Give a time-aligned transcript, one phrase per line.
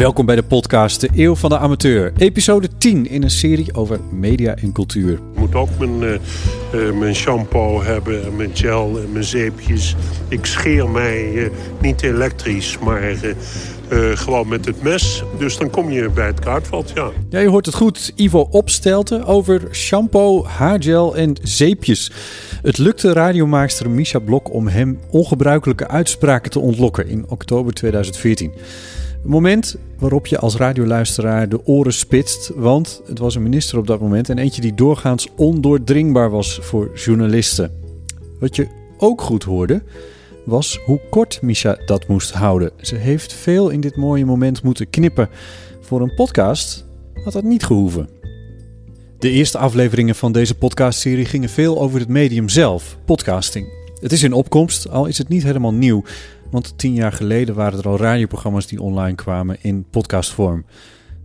[0.00, 2.12] Welkom bij de podcast De Eeuw van de Amateur.
[2.16, 5.12] Episode 10 in een serie over media en cultuur.
[5.12, 9.96] Ik moet ook mijn, eh, eh, mijn shampoo hebben, en mijn gel en mijn zeepjes.
[10.28, 13.16] Ik scheer mij eh, niet elektrisch, maar
[14.14, 15.22] gewoon met het mes.
[15.38, 17.10] Dus dan kom je bij het kruidvat, ja.
[17.28, 18.12] Ja, je hoort het goed.
[18.16, 22.12] Ivo Opstelten over shampoo, haargel en zeepjes.
[22.62, 28.52] Het lukte radiomaakster Misha Blok om hem ongebruikelijke uitspraken te ontlokken in oktober 2014.
[29.24, 33.86] Een moment waarop je als radioluisteraar de oren spitst, want het was een minister op
[33.86, 37.70] dat moment en eentje die doorgaans ondoordringbaar was voor journalisten.
[38.38, 39.82] Wat je ook goed hoorde,
[40.44, 42.70] was hoe kort Misha dat moest houden.
[42.80, 45.28] Ze heeft veel in dit mooie moment moeten knippen.
[45.80, 46.84] Voor een podcast
[47.24, 48.08] had dat niet gehoeven.
[49.18, 53.78] De eerste afleveringen van deze podcastserie gingen veel over het medium zelf, podcasting.
[54.00, 56.04] Het is in opkomst, al is het niet helemaal nieuw.
[56.50, 60.64] Want tien jaar geleden waren er al radioprogramma's die online kwamen in podcastvorm.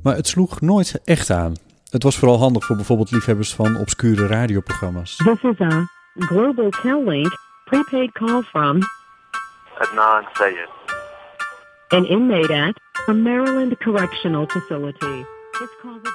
[0.03, 1.53] Maar het sloeg nooit echt aan.
[1.89, 5.16] Het was vooral handig voor bijvoorbeeld liefhebbers van obscure radioprogramma's.
[5.16, 8.79] This is a global Cal-Link prepaid call from
[9.77, 10.69] Adnan Sayed.
[11.91, 12.75] an inmate at
[13.07, 15.25] a Maryland correctional facility.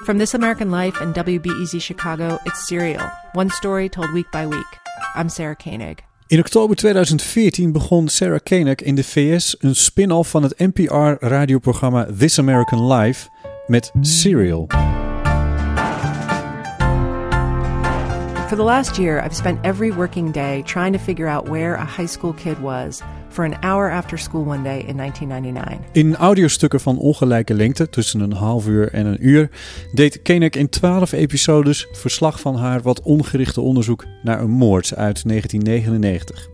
[0.05, 3.11] From This American Life and WBEZ Chicago, it's Serial.
[3.33, 4.67] One story told week by week.
[5.15, 6.10] I'm Sarah Koenig.
[6.31, 12.39] In oktober 2014 begon Sarah Koenig in de VS een spin-off van het NPR-radioprogramma This
[12.39, 13.29] American Life
[13.67, 14.67] met Serial.
[18.49, 21.85] For the last year, I've spent every working day trying to figure out where a
[21.85, 25.87] high school kid was for an hour after school one day in 1999.
[25.93, 29.51] In audiostukken van ongelijke lengte, tussen een half uur en een uur,
[29.93, 35.29] deed Koenig in 12 episodes verslag van haar wat ongerichte onderzoek naar een moord uit
[35.29, 36.49] 1999.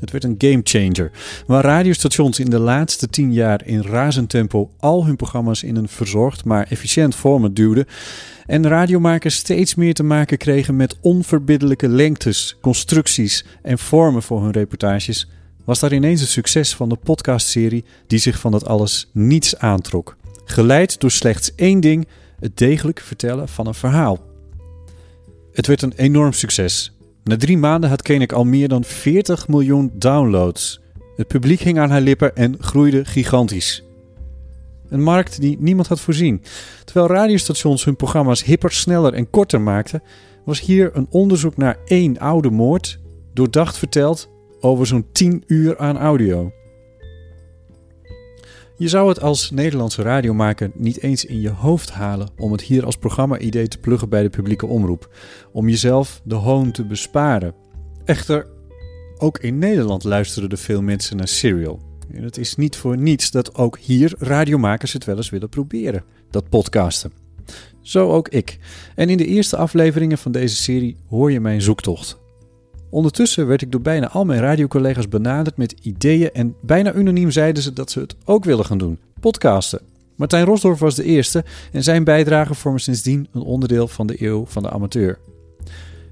[0.00, 1.10] Het werd een gamechanger,
[1.46, 5.88] waar radiostations in de laatste 10 jaar in razend tempo al hun programma's in een
[5.88, 7.86] verzorgd maar efficiënt format duwden
[8.46, 14.50] en radiomakers steeds meer te maken kregen met onverbiddelijke lengtes, constructies en vormen voor hun
[14.50, 15.28] reportages,
[15.64, 20.16] was daar ineens het succes van de podcastserie die zich van dat alles niets aantrok.
[20.44, 22.08] Geleid door slechts één ding:
[22.40, 24.18] het degelijk vertellen van een verhaal.
[25.52, 26.96] Het werd een enorm succes.
[27.24, 30.80] Na drie maanden had Koenig al meer dan 40 miljoen downloads.
[31.16, 33.82] Het publiek hing aan haar lippen en groeide gigantisch.
[34.88, 36.42] Een markt die niemand had voorzien.
[36.84, 40.02] Terwijl radiostations hun programma's hipper, sneller en korter maakten,
[40.44, 42.98] was hier een onderzoek naar één oude moord,
[43.32, 44.31] doordacht verteld
[44.62, 46.52] over zo'n 10 uur aan audio.
[48.76, 52.84] Je zou het als Nederlandse radiomaker niet eens in je hoofd halen om het hier
[52.84, 55.14] als programma-idee te pluggen bij de publieke omroep,
[55.52, 57.54] om jezelf de hoon te besparen.
[58.04, 58.46] Echter,
[59.18, 61.80] ook in Nederland luisteren er veel mensen naar Serial.
[62.12, 66.04] En het is niet voor niets dat ook hier radiomakers het wel eens willen proberen,
[66.30, 67.12] dat podcasten.
[67.80, 68.58] Zo ook ik.
[68.94, 72.21] En in de eerste afleveringen van deze serie hoor je mijn zoektocht.
[72.92, 77.62] Ondertussen werd ik door bijna al mijn radiocollega's benaderd met ideeën en bijna unaniem zeiden
[77.62, 79.80] ze dat ze het ook willen gaan doen: podcasten.
[80.16, 84.46] Martijn Rosdorf was de eerste en zijn bijdrage vormen sindsdien een onderdeel van de eeuw
[84.46, 85.18] van de amateur.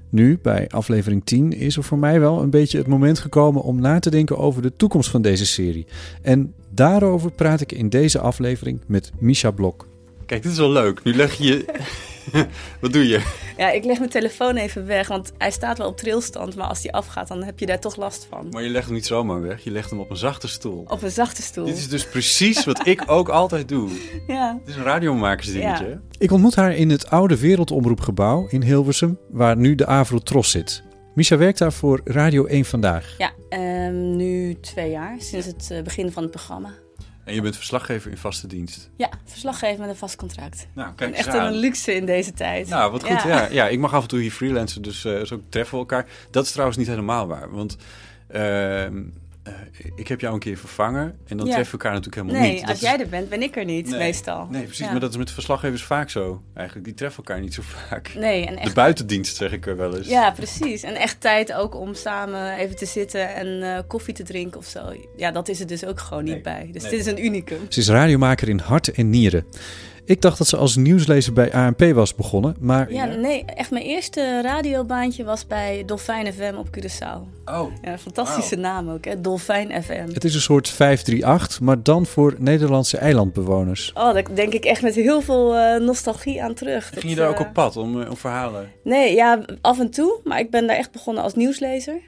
[0.09, 3.81] Nu, bij aflevering 10, is er voor mij wel een beetje het moment gekomen om
[3.81, 5.85] na te denken over de toekomst van deze serie.
[6.21, 9.87] En daarover praat ik in deze aflevering met Misha Blok.
[10.25, 11.03] Kijk, dit is wel leuk.
[11.03, 11.65] Nu leg je je...
[12.81, 13.21] Wat doe je?
[13.57, 16.81] Ja, ik leg mijn telefoon even weg, want hij staat wel op trilstand, maar als
[16.81, 18.47] die afgaat, dan heb je daar toch last van.
[18.51, 19.63] Maar je legt hem niet zomaar weg.
[19.63, 20.85] Je legt hem op een zachte stoel.
[20.87, 21.65] Op een zachte stoel.
[21.65, 23.89] Dit is dus precies wat ik ook altijd doe.
[24.27, 24.57] Ja.
[24.59, 25.87] Het is een radiomakersdingetje.
[25.87, 26.01] Ja.
[26.17, 30.83] Ik ontmoet haar in het oude Wereldomroepgebouw in Hilversum, waar nu de Avrotros zit.
[31.15, 33.15] Misha werkt daar voor Radio 1 Vandaag.
[33.17, 36.73] Ja, ehm, nu twee jaar, sinds het eh, begin van het programma.
[37.31, 38.89] En je bent verslaggever in vaste dienst.
[38.95, 40.67] Ja, verslaggever met een vast contract.
[40.73, 42.67] Nou, kijk Echt een luxe in deze tijd.
[42.67, 43.23] Nou, wat goed.
[43.23, 43.47] Ja.
[43.51, 46.07] Ja, ik mag af en toe hier freelancen, dus eh, zo treffen we elkaar.
[46.31, 47.77] Dat is trouwens niet helemaal waar, want
[48.27, 49.03] ehm,
[49.43, 49.53] eh,
[49.95, 51.53] ik heb jou een keer vervangen en dan Ja.
[51.53, 52.69] treffen we elkaar natuurlijk helemaal Nee, niet.
[52.69, 53.99] als Dat jij er bent, ben ik er niet, Nee.
[53.99, 54.47] meestal.
[54.49, 54.85] Nee, precies.
[54.85, 54.91] Ja.
[54.91, 56.41] Maar dat is met verslaggevers vaak zo.
[56.53, 58.13] Eigenlijk, die treffen elkaar niet zo vaak.
[58.15, 60.07] Nee, en De echt- buitendienst, zeg ik er wel eens.
[60.07, 60.83] Ja, precies.
[60.83, 64.65] En echt tijd ook om samen even te zitten en eh, koffie te drinken of
[64.65, 64.93] zo.
[65.17, 66.69] Ja, dat is er dus ook gewoon niet bij.
[66.71, 66.91] Dus Nee.
[66.91, 67.59] dit is een unicum.
[67.69, 69.45] Ze is radiomaker in hart en nieren.
[70.11, 73.83] Ik dacht dat ze als nieuwslezer bij ANP was begonnen, maar Ja, nee, echt mijn
[73.85, 77.45] eerste radiobaantje was bij Dolfijn FM op Curaçao.
[77.45, 77.73] Oh.
[77.81, 79.21] Ja, fantastische naam ook, hè?
[79.21, 80.07] Dolfijn FM.
[80.13, 83.91] het is een soort 538, maar dan voor Nederlandse eilandbewoners.
[83.93, 86.89] Oh, daar denk ik echt met heel veel eh, nostalgie aan terug.
[86.89, 88.71] Dat, Ging je daar ook eh, op pad om, eh, om verhalen?
[88.83, 90.19] Nee, ja, af en toe.
[90.23, 92.01] Maar ik ben daar echt begonnen als nieuwslezer.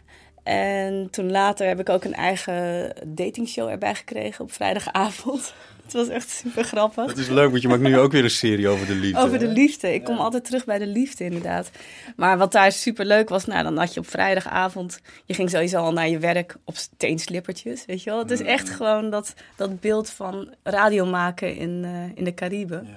[0.43, 5.53] En toen later heb ik ook een eigen datingshow erbij gekregen op vrijdagavond.
[5.93, 7.05] Het was echt super grappig.
[7.05, 9.19] Dat is leuk, want je maakt nu ook weer een serie over de liefde.
[9.19, 9.93] Over de liefde.
[9.93, 11.71] Ik kom altijd terug bij de liefde, inderdaad.
[12.15, 14.99] Maar wat daar super leuk was, nou, dan had je op vrijdagavond.
[15.25, 18.19] Je ging sowieso al naar je werk op teenslippertjes, weet je wel.
[18.19, 22.87] Het is echt gewoon dat, dat beeld van radio maken in, eh, in de Cariben.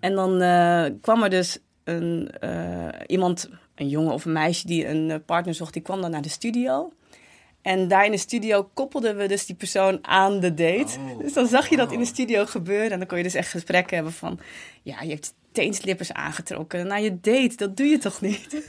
[0.00, 4.88] En dan eh, kwam er dus een, eh, iemand, een jongen of een meisje die
[4.88, 6.92] een partner zocht, die kwam dan naar de studio.
[7.64, 10.98] En daar in de studio koppelden we dus die persoon aan de date.
[11.18, 12.90] dus dan zag je dat in de studio gebeuren.
[12.90, 14.38] En dan kon je dus echt gesprekken hebben van...
[14.82, 17.52] Ja, je hebt teenslippers aangetrokken naar je date.
[17.56, 18.46] Dat doe je toch niet?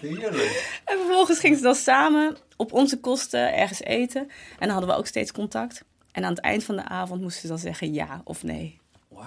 [0.00, 0.80] Heerlijk.
[0.84, 4.20] En vervolgens gingen ze dan samen op onze kosten ergens eten.
[4.20, 4.28] En
[4.58, 5.84] dan hadden we ook steeds contact.
[6.12, 8.78] En aan het eind van de avond moesten ze dan zeggen ja of nee.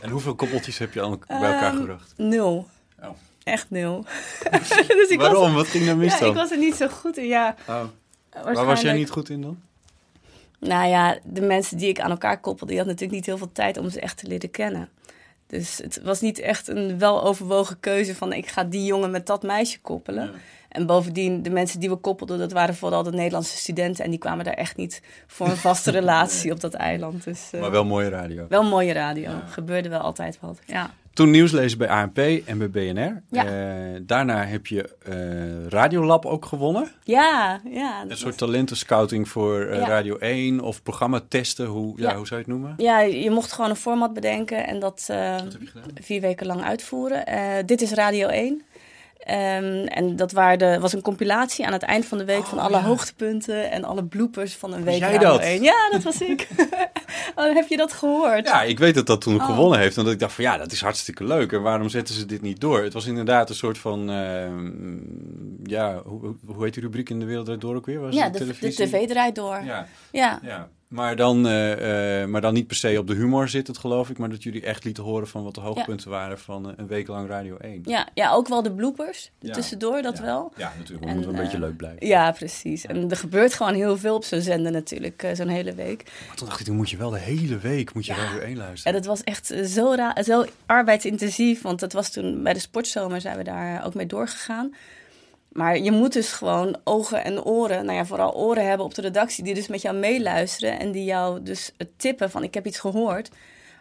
[0.00, 2.14] En hoeveel koppeltjes heb je al bij elkaar Ehm, gebracht?
[2.16, 2.66] Nul.
[3.02, 3.08] Oh.
[3.44, 4.04] Echt nul.
[4.50, 5.42] dus ik Waarom?
[5.42, 6.28] Was, Wat ging er mis ja, dan?
[6.28, 7.26] ik was er niet zo goed in.
[7.26, 7.84] Ja, Oh.
[8.42, 9.60] Waar was jij niet goed in dan?
[10.58, 13.52] Nou ja, de mensen die ik aan elkaar koppelde, die hadden natuurlijk niet heel veel
[13.52, 14.88] tijd om ze echt te leren kennen.
[15.46, 19.42] Dus het was niet echt een weloverwogen keuze van ik ga die jongen met dat
[19.42, 20.30] meisje koppelen.
[20.68, 24.04] En bovendien, de mensen die we koppelden, dat waren vooral de Nederlandse studenten.
[24.04, 27.24] En die kwamen daar echt niet voor een vaste relatie op dat eiland.
[27.24, 28.46] Dus, eh, Maar wel mooie radio.
[28.48, 29.30] Wel mooie radio.
[29.46, 30.58] Gebeurde wel altijd wat.
[30.66, 30.90] Ja.
[31.14, 33.22] Toen nieuwslezer bij ANP en bij BNR.
[33.30, 33.46] Ja.
[33.46, 36.90] Eh, daarna heb je eh, Radiolab ook gewonnen.
[37.04, 38.04] Ja, ja.
[38.08, 39.86] Een soort talentenscouting voor eh, Ja.
[39.86, 41.66] Radio 1 of programma testen.
[41.66, 42.10] Hoe, ja.
[42.10, 42.16] Ja.
[42.16, 42.74] hoe zou je het noemen?
[42.76, 45.36] Ja, je mocht gewoon een format bedenken en dat eh,
[46.00, 47.26] vier weken lang uitvoeren.
[47.26, 48.62] Eh, dit is Radio 1.
[49.24, 52.58] Ehm, en dat waren de, was een compilatie aan het eind van de week van
[52.58, 55.40] alle hoogtepunten en alle bloopers van een week jij dat?
[55.40, 55.62] 1.
[55.62, 56.48] Ja, dat was ik.
[57.36, 58.46] oh, heb je dat gehoord?
[58.46, 59.44] Ja, ik weet dat dat toen Oh.
[59.46, 59.98] gewonnen heeft.
[59.98, 61.52] Omdat ik dacht van ja, dat is hartstikke leuk.
[61.52, 62.82] En waarom zetten ze dit niet door?
[62.82, 64.10] Het was inderdaad een soort van...
[64.10, 64.70] ehm,
[65.62, 68.00] ja, hoe, hoe- heet die rubriek in de wereld Draait door ook weer?
[68.00, 68.86] Was ja, de, de televisie?
[68.86, 69.60] tv draait door.
[69.64, 69.86] Ja.
[70.10, 70.40] ja.
[70.42, 73.78] Ja, maar dan, eh, eh, maar dan niet per se op de humor zit het,
[73.78, 74.18] geloof ik.
[74.18, 77.08] Maar dat jullie echt lieten horen van wat de hoogtepunten waren van eh, een week
[77.08, 77.80] lang Radio 1.
[77.84, 79.52] Ja, ja, ook wel de bloopers Ja.
[79.52, 80.52] tussendoor, dat wel.
[80.56, 81.06] Ja, natuurlijk.
[81.06, 82.06] En, moet wel een beetje leuk blijven.
[82.06, 82.86] Ja, precies.
[82.86, 86.12] En er gebeurt gewoon heel veel op zo'n zender natuurlijk, zo'n hele week.
[86.26, 88.50] Maar toen dacht ik, dan moet je wel de hele week moet je Radio 1
[88.50, 88.92] En luisteren.
[88.92, 93.44] dat was echt zo, zo arbeidsintensief, want dat was toen bij de sportzomer zijn we
[93.44, 94.74] daar ook mee doorgegaan.
[95.52, 99.02] Maar je moet dus gewoon ogen en oren, nou ja, vooral oren hebben op de
[99.02, 102.66] redactie, die dus met jou meeluisteren en die jou dus het tippen van ik heb
[102.66, 103.30] iets gehoord.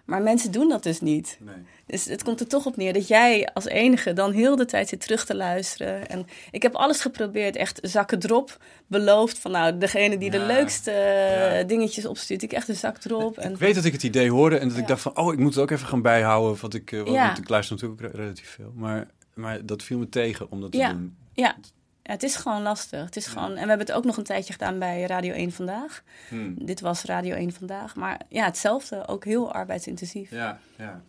[0.05, 1.39] Maar mensen doen dat dus niet.
[1.85, 4.89] Dus het komt er toch op neer dat jij als enige dan heel de tijd
[4.89, 6.07] zit terug te luisteren.
[6.07, 10.91] En ik heb alles geprobeerd, echt zakken drop beloofd van nou, degene die de leukste
[10.91, 13.37] eh, dingetjes opstuurt, ik echt een zak drop.
[13.37, 15.39] En Ik weet dat ik het idee hoorde en dat ik dacht van, oh, ik
[15.39, 16.61] moet het ook even gaan bijhouden.
[16.61, 18.71] Want ik, eh, want ik luister natuurlijk ook relatief veel.
[18.75, 21.15] Maar, maar dat viel me tegen om dat te ja, doen.
[21.33, 21.55] Ja.
[22.03, 23.05] ja, het is gewoon lastig.
[23.05, 25.51] Het is gewoon, en we hebben het ook nog een tijdje gedaan bij Radio 1
[25.51, 26.03] Vandaag.
[26.29, 26.65] Hmm.
[26.65, 27.95] Dit was Radio 1 Vandaag.
[27.95, 29.07] Maar ja, hetzelfde.
[29.07, 30.31] Ook heel arbeidsintensief.
[30.31, 31.01] Ja, ja.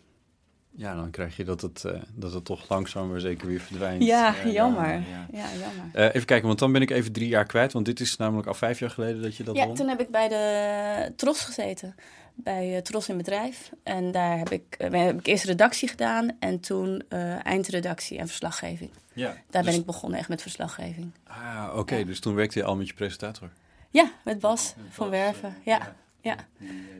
[0.75, 4.03] Ja, dan krijg je dat het, eh, dat het toch langzaam maar zeker weer verdwijnt.
[4.03, 4.89] Ja, jammer.
[4.93, 5.27] ja.
[5.31, 5.85] Ja, jammer.
[5.93, 7.73] Eh, even kijken, want dan ben ik even drie jaar kwijt.
[7.73, 9.75] Want dit is namelijk al vijf jaar geleden dat je dat Ja, won.
[9.75, 11.95] toen heb ik bij de Tros gezeten.
[12.35, 13.71] Bij eh, Tros in Bedrijf.
[13.83, 16.37] En daar heb ik, eh, heb ik eerst redactie gedaan.
[16.39, 18.89] En toen eh, eindredactie en verslaggeving.
[19.13, 21.11] Ja, Daar dus- ben ik begonnen echt met verslaggeving.
[21.23, 22.03] Ah, oké.
[22.03, 23.49] Dus toen werkte je al met je presentator.
[23.89, 25.55] Ja, met Bas van Werven.
[25.65, 26.35] Ja, ja.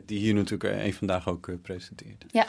[0.06, 2.24] Die hier natuurlijk een vandaag ook presenteert.
[2.30, 2.46] ja.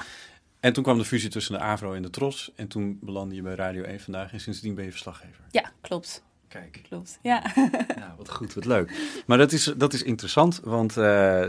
[0.59, 2.51] En toen kwam de fusie tussen de AVRO en de TROS.
[2.55, 4.31] En toen belandde je bij Radio 1 vandaag.
[4.31, 5.43] En sindsdien ben je verslaggever.
[5.51, 6.23] ja klopt.
[6.47, 6.81] Kijk.
[6.87, 7.43] Klopt, ja.
[7.95, 8.91] Nou, wat goed, wat leuk.
[9.25, 10.93] Maar dat is, dat is interessant, want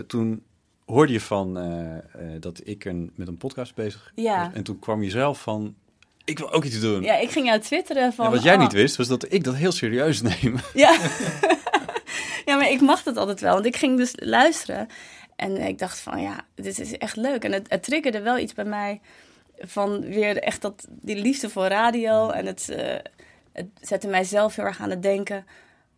[0.09, 0.43] toen
[0.87, 4.45] hoorde je van eh, eh, dat ik een, met een podcast bezig Ja.
[4.45, 4.55] was.
[4.55, 5.75] En toen kwam je zelf van,
[6.25, 7.02] Ik wil ook iets doen.
[7.02, 8.25] Ja, ik ging jou twitteren van...
[8.25, 10.57] Ja, wat jij oh, niet wist, was dat ik dat heel serieus neem.
[10.75, 10.97] Ja.
[12.45, 13.55] ja, maar ik mag dat altijd wel.
[13.55, 14.88] Want ik ging dus luisteren.
[15.37, 17.45] En ik dacht van, ja, dit is echt leuk.
[17.45, 19.00] En het, het triggerde wel iets bij mij
[19.59, 22.31] van weer echt dat, die liefde voor radio.
[22.31, 22.97] En het, eh,
[23.52, 25.47] het zette mijzelf heel erg aan het denken.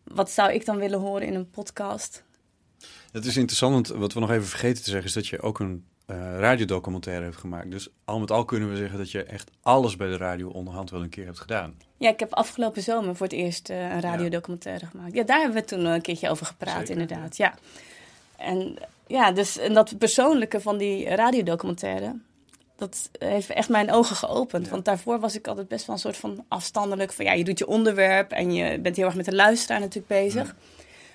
[0.03, 2.23] Wat zou ik dan willen horen in een podcast?
[3.11, 5.07] Het is interessant, want wat we nog even vergeten te zeggen...
[5.07, 7.71] is dat je ook een eh radiodocumentaire hebt gemaakt.
[7.71, 10.89] Dus al met al kunnen we zeggen dat je echt alles bij de radio onderhand
[10.89, 11.77] wel een keer hebt gedaan.
[11.97, 15.13] Ja, ik heb afgelopen zomer voor het eerst eh, een radiodocumentaire gemaakt.
[15.13, 17.37] Ja, daar hebben we toen een keertje over gepraat, Zeker, inderdaad.
[17.37, 17.53] Ja.
[18.37, 18.75] En
[19.07, 22.15] ja, dus en dat persoonlijke van die radiodocumentaire,
[22.75, 24.69] dat heeft echt mijn ogen geopend.
[24.69, 27.13] Want daarvoor was ik altijd best wel een soort van afstandelijk.
[27.13, 30.07] Van ja, je doet je onderwerp en je bent heel erg met de luisteraar natuurlijk
[30.07, 30.55] bezig.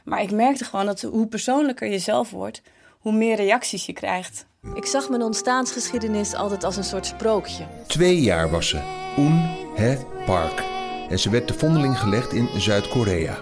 [0.04, 2.62] Maar ik merkte gewoon dat hoe persoonlijker je zelf wordt,
[2.98, 4.46] hoe meer reacties je krijgt.
[4.74, 7.66] Ik zag mijn ontstaansgeschiedenis altijd als een soort sprookje.
[7.86, 8.76] Twee jaar was ze,
[9.18, 9.40] Un
[9.74, 9.96] He
[10.26, 10.62] Park.
[11.08, 13.36] En ze werd te vondeling gelegd in Zuid-Korea.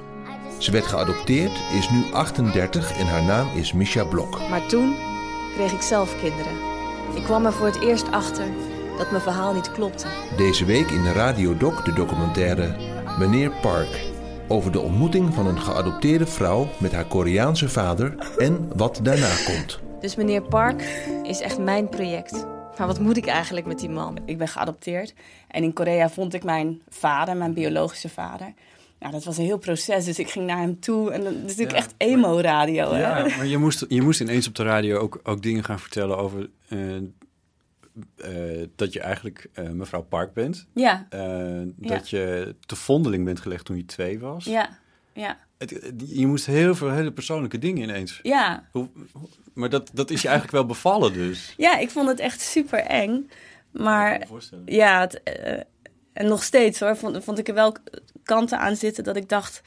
[0.59, 4.49] Ze werd geadopteerd, is nu 38 en haar naam is Misha Blok.
[4.49, 4.97] Maar toen
[5.55, 6.53] kreeg ik zelf kinderen.
[7.15, 8.47] Ik kwam er voor het eerst achter
[8.99, 10.07] dat mijn verhaal niet klopte.
[10.37, 12.77] Deze week in de Radiodoc de documentaire
[13.19, 14.12] Meneer Park.
[14.53, 19.81] Over de ontmoeting van een geadopteerde vrouw met haar Koreaanse vader en wat daarna komt.
[20.01, 20.83] Dus meneer Park
[21.23, 22.47] is echt mijn project.
[22.79, 24.19] Maar wat moet ik eigenlijk met die man?
[24.25, 25.15] Ik ben geadopteerd
[25.49, 28.53] en in Korea vond ik mijn vader, mijn biologische vader.
[28.99, 31.41] Nou, dat was een heel proces, dus ik ging naar hem toe en dat is
[31.41, 32.97] natuurlijk Ja, echt emo-radio.
[32.97, 33.37] Ja, hè?
[33.37, 36.49] maar je moest, je moest ineens op de radio ook, ook dingen gaan vertellen over...
[36.69, 36.79] eh,
[38.17, 40.67] eh, dat je eigenlijk eh, mevrouw Park bent.
[40.75, 41.07] Ja.
[41.11, 41.21] Eh,
[41.61, 41.67] Ja.
[41.81, 44.45] Dat je te vondeling bent gelegd toen je twee was.
[44.45, 44.79] Ja,
[45.13, 45.39] ja.
[45.59, 48.21] Het, het- je moest heel veel hele persoonlijke dingen ineens.
[48.23, 48.69] Ja.
[48.73, 51.55] Hoe, hoe- maar dat, dat is je eigenlijk wel bevallen dus.
[51.57, 53.31] Ja, ik vond het echt super eng.
[53.71, 54.65] Maar me voorstellen.
[54.67, 55.21] ja, het,
[56.13, 57.77] en nog steeds hoor, vond, vond ik er wel
[58.23, 59.63] kanten aan zitten dat ik dacht,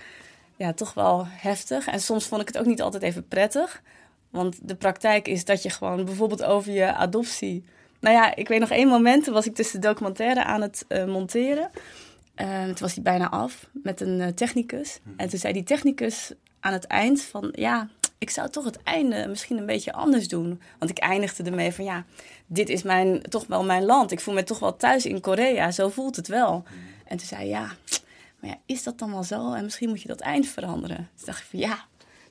[0.55, 1.87] ja, toch wel heftig.
[1.87, 3.81] En soms vond ik het ook niet altijd even prettig.
[4.29, 7.63] Want de praktijk is dat je gewoon bijvoorbeeld over je adoptie.
[8.05, 10.85] Nou ja, ik weet nog één moment, toen was ik dus de documentaire aan het
[10.87, 11.69] eh, monteren.
[12.35, 14.99] Toen was hij bijna af met een eh, technicus.
[15.17, 17.49] En toen zei die technicus aan het eind van...
[17.51, 20.61] ja, ik zou toch het einde misschien een beetje anders doen.
[20.79, 22.05] Want ik eindigde ermee van ja,
[22.45, 24.11] dit is mijn, toch wel mijn land.
[24.11, 26.63] Ik voel me toch wel thuis in Korea, zo voelt het wel.
[27.05, 27.71] En toen zei hij, ja,
[28.39, 29.53] maar ja, is dat dan wel zo?
[29.53, 31.09] En misschien moet je dat eind veranderen.
[31.15, 31.85] Toen dacht ik van ja,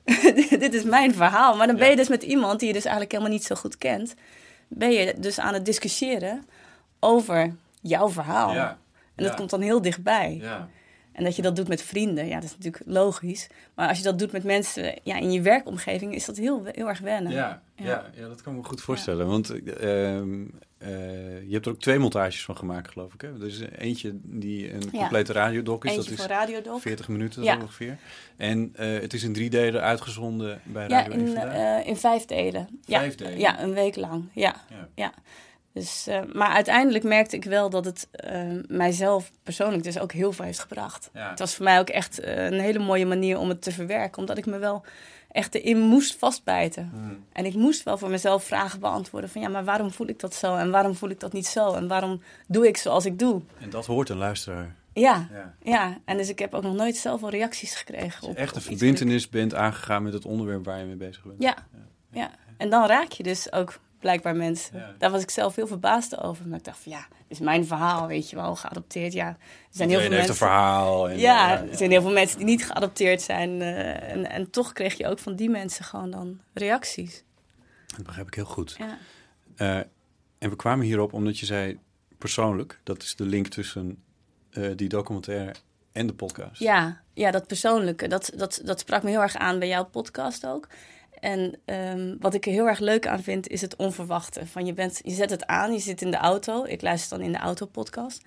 [0.63, 1.55] dit is mijn verhaal.
[1.55, 3.77] Maar dan ben je dus met iemand die je dus eigenlijk helemaal niet zo goed
[3.77, 4.15] kent...
[4.67, 6.45] ben je dus aan het discussiëren
[6.99, 8.53] over jouw verhaal.
[8.53, 8.77] Ja.
[9.15, 10.37] En dat komt dan heel dichtbij.
[10.41, 10.69] Ja.
[11.15, 13.47] En dat je dat doet met vrienden, ja, dat is natuurlijk logisch.
[13.75, 16.87] Maar als je dat doet met mensen ja, in je werkomgeving, is dat heel, heel
[16.87, 17.31] erg wennen.
[17.31, 18.05] Ja, ja.
[18.15, 19.27] Ja, dat kan ik me goed voorstellen.
[19.27, 20.45] Want eh, ehm,
[20.77, 20.89] eh,
[21.47, 23.21] je hebt er ook twee montages van gemaakt, geloof ik.
[23.21, 23.27] Hè?
[23.27, 24.99] Er is eentje die een Ja.
[24.99, 25.91] complete radiodoc is.
[25.91, 26.81] Eentje dat is voor radiodoc.
[26.81, 27.55] 40 minuten Ja.
[27.61, 27.97] ongeveer.
[28.37, 31.97] En eh, het is in drie delen uitgezonden bij Ja, Radio 1 in, eh, in
[31.97, 32.67] vijf delen.
[32.87, 33.39] Vijf ja, delen?
[33.39, 34.29] Ja, een week lang.
[34.33, 34.55] Ja,
[34.95, 35.13] Ja.
[35.75, 40.31] Dus, eh, maar uiteindelijk merkte ik wel dat het eh, mijzelf persoonlijk dus ook heel
[40.31, 41.09] veel heeft gebracht.
[41.13, 41.29] Ja.
[41.29, 44.17] Het was voor mij ook echt eh, een hele mooie manier om het te verwerken.
[44.17, 44.83] Omdat ik me wel
[45.31, 46.89] echt erin moest vastbijten.
[46.93, 47.23] Hmm.
[47.31, 49.41] En ik moest wel voor mezelf vragen beantwoorden van...
[49.41, 51.73] ja, maar waarom voel ik dat zo en waarom voel ik dat niet zo?
[51.73, 53.41] En waarom doe ik zoals ik doe?
[53.59, 54.75] En dat hoort een luisteraar.
[54.93, 55.53] Ja, Ja.
[55.63, 55.97] ja.
[56.05, 58.27] en dus ik heb ook nog nooit zoveel reacties gekregen.
[58.27, 61.41] Op, echt een verbindenis bent aangegaan met het onderwerp waar je mee bezig bent.
[61.41, 61.55] Ja,
[62.11, 62.31] ja.
[62.57, 64.79] En dan raak je dus ook blijkbaar mensen.
[64.79, 64.95] Ja.
[64.97, 66.47] Daar was ik zelf heel verbaasd over.
[66.47, 69.13] Maar ik dacht van ja, is mijn verhaal, weet je wel, geadopteerd.
[69.13, 69.37] Ja, er
[69.69, 70.29] zijn heel veel mensen.
[70.29, 71.09] een verhaal.
[71.09, 73.61] En, ja, eh, er zijn heel veel mensen die niet geadopteerd zijn.
[73.61, 77.23] eh, en, en toch kreeg je ook van die mensen gewoon dan reacties.
[77.95, 78.75] Dat begrijp ik heel goed.
[78.77, 78.97] Ja.
[79.55, 79.77] Eh,
[80.37, 81.79] en we kwamen hierop omdat je zei
[82.17, 84.03] persoonlijk, dat is de link tussen
[84.75, 85.53] die documentaire
[85.91, 86.59] en de podcast.
[86.61, 90.45] Ja, ja, dat persoonlijke, dat, dat, dat sprak me heel erg aan bij jouw podcast
[90.47, 90.67] ook.
[91.25, 94.47] En ehm, wat ik er heel erg leuk aan vind, is het onverwachte.
[94.47, 96.63] Van je, bent, je zet het aan, je zit in de auto.
[96.63, 98.23] Ik luister dan in de autopodcast.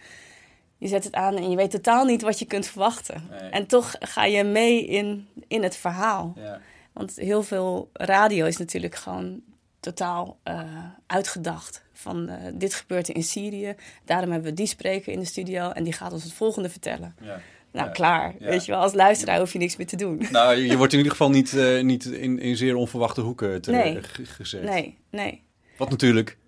[0.77, 3.27] Je zet het aan en je weet totaal niet wat je kunt verwachten.
[3.31, 3.51] Nee.
[3.51, 6.33] En toch ga je mee in, in het verhaal.
[6.37, 6.61] Ja.
[6.93, 9.41] Want heel veel radio is natuurlijk gewoon
[9.81, 10.63] totaal eh,
[11.07, 11.83] uitgedacht.
[11.93, 13.75] Van eh, dit gebeurt in Syrië,
[14.05, 15.71] daarom hebben we die spreker in de studio...
[15.71, 17.15] en die gaat ons het volgende vertellen.
[17.21, 17.41] Ja.
[17.79, 17.95] Nou, Ja.
[17.97, 18.35] klaar.
[18.39, 18.47] Ja.
[18.47, 20.23] Weet je wel, als luisteraar hoef je niks meer te doen.
[20.31, 23.71] Nou, je, wordt in ieder geval niet, eh, niet in, in zeer onverwachte hoeken te,
[23.71, 24.03] Nee.
[24.03, 24.63] g- gezet.
[24.63, 25.43] Nee, nee.
[25.77, 26.39] Wat natuurlijk,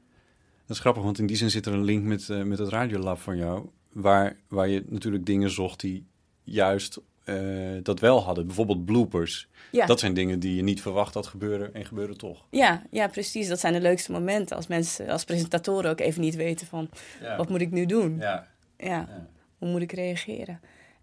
[0.66, 2.68] dat is grappig, want in die zin zit er een link met, eh, met het
[2.68, 6.06] Radiolab van jou, waar, waar je natuurlijk dingen zocht die
[6.44, 7.36] juist eh,
[7.82, 8.46] dat wel hadden.
[8.46, 9.48] Bijvoorbeeld bloopers.
[9.72, 9.86] Ja.
[9.86, 12.44] Dat zijn dingen die je niet verwacht had gebeuren en gebeuren toch.
[12.50, 13.48] Ja, ja, precies.
[13.48, 14.56] Dat zijn de leukste momenten.
[14.56, 16.88] Als mensen, als presentatoren ook even niet weten van...
[17.20, 17.36] Ja.
[17.36, 18.16] wat moet ik nu doen?
[18.18, 18.46] Ja.
[18.78, 20.60] Ja, hoe moet ik reageren?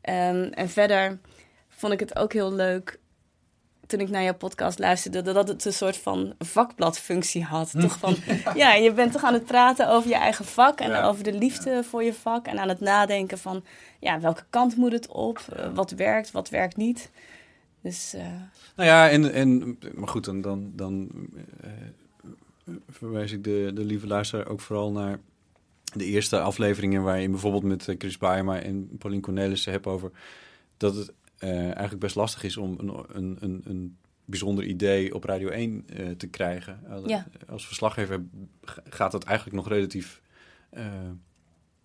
[0.08, 1.20] Ehm, en verder
[1.70, 3.00] vond ik het ook heel leuk
[3.88, 7.72] toen ik naar jouw podcast luisterde, dat het een soort van vakbladfunctie had.
[7.80, 8.16] Toch van,
[8.56, 11.04] ja, je bent toch aan het praten over je eigen vak en Ja.
[11.08, 12.46] over de liefde voor je vak.
[12.46, 13.64] En aan het nadenken van,
[14.00, 15.40] ja, welke kant moet het op?
[15.56, 17.12] Eh, wat werkt, wat werkt niet?
[17.82, 18.26] Dus eh,
[18.76, 21.10] Nou ja, en, en maar goed, dan, dan, dan
[21.62, 25.20] eh, verwijs ik de, de lieve luisteraar ook vooral naar
[25.94, 30.12] de eerste afleveringen waar je bijvoorbeeld met eh, Chris Baema en Pauline Cornelissen hebt over
[30.77, 35.24] dat het eh, eigenlijk best lastig is om een, een, een, een bijzonder idee op
[35.24, 36.79] Radio 1 eh, te krijgen.
[36.89, 37.27] Als- Ja.
[37.50, 38.24] Als verslaggever
[38.84, 40.22] gaat het eigenlijk nog relatief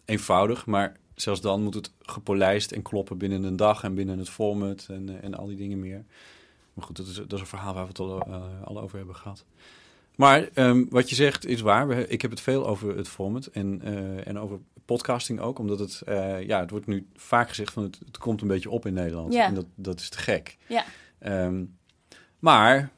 [0.04, 4.28] eenvoudig, maar zelfs dan moet het gepolijst en kloppen binnen een dag en binnen het
[4.30, 6.04] format en, en al die dingen meer.
[6.75, 8.23] Maar goed, dat is, dat is een verhaal waar we het al,
[8.64, 9.44] al over hebben gehad.
[10.16, 11.90] Maar ehm, wat je zegt is waar.
[11.99, 15.59] Ik heb het veel over het format en, eh, en over podcasting ook.
[15.59, 18.71] Omdat het, eh, ja, het wordt nu vaak gezegd van het, het komt een beetje
[18.71, 19.33] op in Nederland.
[19.33, 19.47] Ja.
[19.47, 20.57] En dat, dat is te gek.
[20.66, 20.85] ja.
[21.19, 21.64] Ehm,
[22.38, 22.90] maar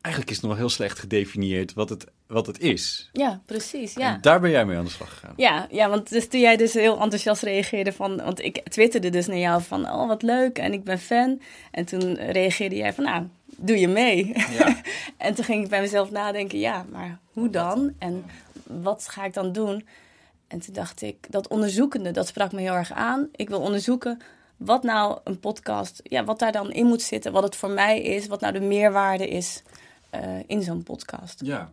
[0.00, 3.10] eigenlijk is het nog heel slecht gedefinieerd wat het, wat het is.
[3.12, 3.94] ja, precies.
[3.94, 4.14] Ja.
[4.14, 5.32] En daar ben jij mee aan de slag gegaan.
[5.36, 8.16] Ja, ja, want dus toen jij dus heel enthousiast reageerde van...
[8.16, 11.40] Want ik twitterde dus naar jou van, oh wat leuk en ik ben fan.
[11.70, 14.32] En toen reageerde jij van, nou, doe je mee?
[15.16, 17.94] en toen ging ik bij mezelf nadenken, ja, maar hoe dan?
[17.98, 18.24] En
[18.66, 19.86] wat ga ik dan doen?
[20.48, 23.28] En toen dacht ik, dat onderzoekende, dat sprak me heel erg aan.
[23.32, 24.20] Ik wil onderzoeken
[24.56, 27.32] wat nou een podcast, ja, wat daar dan in moet zitten.
[27.32, 29.62] Wat het voor mij is, wat nou de meerwaarde is
[30.10, 31.40] eh, in zo'n podcast.
[31.44, 31.70] Ja.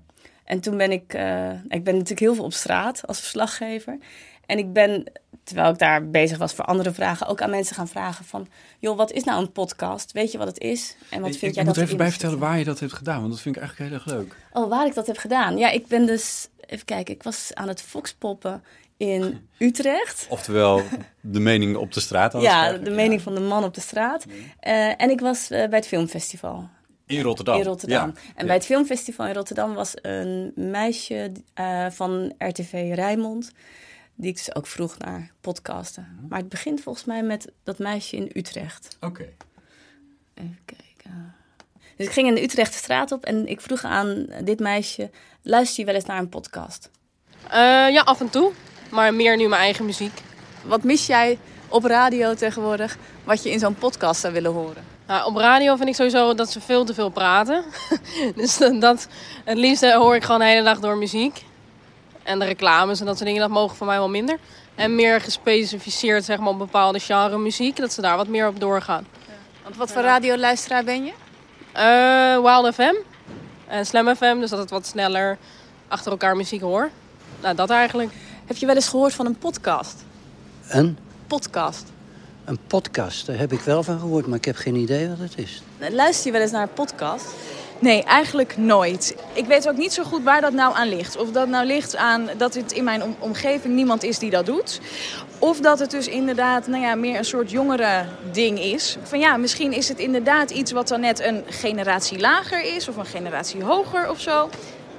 [0.48, 3.98] En toen ben ik, eh, ik ben natuurlijk heel veel op straat als verslaggever.
[4.46, 5.04] En ik ben,
[5.44, 8.48] terwijl ik daar bezig was voor andere vragen, ook aan mensen gaan vragen van,
[8.80, 10.12] joh, wat is nou een podcast?
[10.12, 10.96] Weet je wat het is?
[11.10, 12.94] En wat ik vind ik jij moet dat even bij vertellen waar je dat hebt
[12.94, 14.36] gedaan, want dat vind ik eigenlijk heel erg leuk.
[14.54, 15.58] Oh, waar ik dat heb gedaan?
[15.58, 18.64] Ja, ik ben dus, even kijken, ik was aan het foxpoppen
[18.98, 20.26] in Utrecht.
[20.30, 20.82] Oftewel,
[21.22, 23.82] de mening op de straat aan het Ja, de mening van de man op de
[23.82, 24.26] straat.
[24.60, 26.70] Eh, en ik was eh, bij het filmfestival.
[27.08, 27.58] In Rotterdam.
[27.58, 28.14] In Rotterdam.
[28.16, 28.22] Ja.
[28.36, 33.52] En bij het filmfestival in Rotterdam was een meisje eh, van RTV Rijnmond.
[34.16, 36.16] Die ik dus ook vroeg naar podcasten.
[36.16, 36.28] Mhm.
[36.28, 38.98] Maar het begint volgens mij met dat meisje in Utrecht.
[39.02, 39.30] Oké.
[40.34, 41.36] Even kijken.
[41.96, 45.10] Dus ik ging in de Utrechtse straat op en ik vroeg aan dit meisje...
[45.42, 46.90] luister je wel eens naar een podcast?
[47.50, 47.60] Eh,
[47.92, 48.52] ja, af en toe.
[48.92, 50.22] Maar meer nu mijn eigen muziek.
[50.66, 54.97] Wat mis jij op radio tegenwoordig wat je in zo'n podcast zou willen horen?
[55.08, 57.64] Nou, op radio vind ik sowieso dat ze veel te veel praten.
[58.36, 59.08] dus dat, dat,
[59.44, 61.46] het liefst eh, hoor ik gewoon de hele dag door muziek.
[62.24, 64.40] En de reclames en dat soort dingen, dat mogen voor mij wel minder.
[64.76, 68.60] En meer gespecificeerd zeg maar, op bepaalde genre muziek, dat ze daar wat meer op
[68.60, 69.08] doorgaan.
[69.64, 71.14] Want wat voor radioluisteraar ben je?
[71.72, 72.96] Eh, Wild FM
[73.68, 75.38] en Slam FM, dus dat het wat sneller
[75.88, 76.90] achter elkaar muziek hoor.
[77.42, 78.12] Nou, dat eigenlijk.
[78.46, 80.04] Heb je wel eens gehoord van een podcast?
[80.68, 81.92] Een, Podcast.
[82.48, 85.34] Een podcast, daar heb ik wel van gehoord, maar ik heb geen idee wat het
[85.36, 85.62] is.
[85.92, 87.26] Luister je wel eens naar een podcast?
[87.80, 89.16] Nee, eigenlijk nooit.
[89.34, 91.18] Ik weet ook niet zo goed waar dat nou aan ligt.
[91.18, 94.46] Of dat nou ligt aan dat het in mijn om- omgeving niemand is die dat
[94.46, 94.80] doet.
[95.40, 98.98] Of dat het dus inderdaad nou ja, meer een soort jongere ding is.
[99.04, 102.88] Van ja, misschien is het inderdaad iets wat dan net een generatie lager is.
[102.88, 104.50] Of een generatie hoger of zo.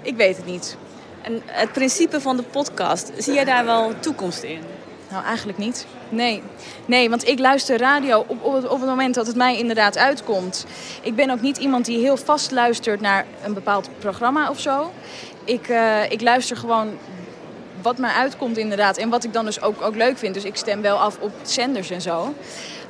[0.03, 0.77] Ik weet het niet.
[1.23, 4.61] En het principe van de podcast, zie jij daar wel toekomst in?
[5.11, 5.87] Nou, eigenlijk niet.
[6.09, 6.43] Nee.
[6.87, 10.67] Nee, want ik luister radio op, op, het, moment dat het mij inderdaad uitkomt.
[11.03, 14.93] Ik ben ook niet iemand die heel vast luistert naar een bepaald programma of zo.
[15.45, 16.99] Ik, eh, ik luister gewoon
[17.83, 18.97] wat mij uitkomt inderdaad.
[18.97, 20.35] En wat ik dan dus ook, ook leuk vind.
[20.35, 22.35] Dus ik stem wel af op zenders en zo.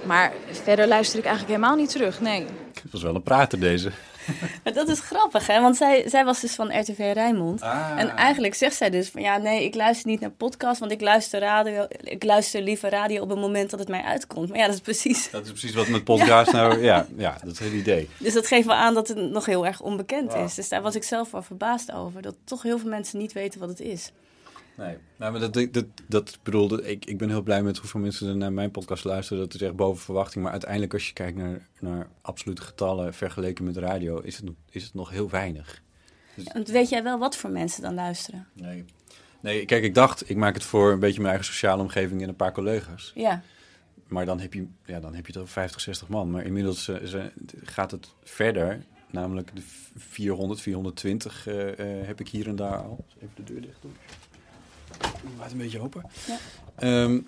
[0.04, 2.46] Maar verder luister ik eigenlijk helemaal niet terug, nee.
[2.83, 3.90] Het was wel een prater deze.
[4.64, 5.61] Maar dat is grappig, hè?
[5.61, 7.61] Want zij, zij was dus van RTV Rijnmond.
[7.61, 7.93] Ah.
[7.97, 11.01] En eigenlijk zegt zij dus van ja, nee, ik luister niet naar podcast, want ik
[11.01, 11.87] luister radio.
[12.01, 14.49] Ik luister liever radio op het moment dat het mij uitkomt.
[14.49, 15.31] Maar ja, dat is precies.
[15.31, 16.83] Dat is precies wat met podcast nou...
[16.83, 18.09] Ja, ja, dat is het hele idee.
[18.19, 20.45] Dus dat geeft wel aan dat het nog heel erg onbekend Wauw.
[20.45, 20.55] is.
[20.55, 22.23] Dus daar was ik zelf wel verbaasd over.
[22.23, 24.12] Dat toch heel veel mensen niet weten wat het is.
[24.79, 28.29] Nee, nou, maar dat, dat, dat bedoelde, ik, ik ben heel blij met hoeveel mensen
[28.29, 29.43] er naar mijn podcast luisteren.
[29.43, 30.43] Dat is echt boven verwachting.
[30.43, 34.55] Maar uiteindelijk, als je kijkt naar, naar absolute getallen vergeleken met radio, is het, nog-
[34.71, 35.83] is het nog heel weinig.
[36.53, 38.47] Want weet jij wel wat voor mensen dan luisteren?
[38.53, 38.85] Nee.
[39.41, 42.29] Nee, kijk, ik dacht, ik maak het voor een beetje mijn eigen sociale omgeving en
[42.29, 43.12] een paar collega's.
[43.14, 43.43] Ja.
[44.07, 46.31] Maar dan heb je, ja, dan heb je het over 50, 60 man.
[46.31, 48.85] Maar inmiddels eh, ze- gaat het verder.
[49.11, 49.62] Namelijk de
[49.97, 53.05] 400, 420 eh, eh, heb ik hier en daar al.
[53.17, 53.97] Even de deur dicht doen.
[55.39, 56.05] Laat een beetje open.
[56.27, 56.39] Ja.
[56.75, 57.21] Ehm,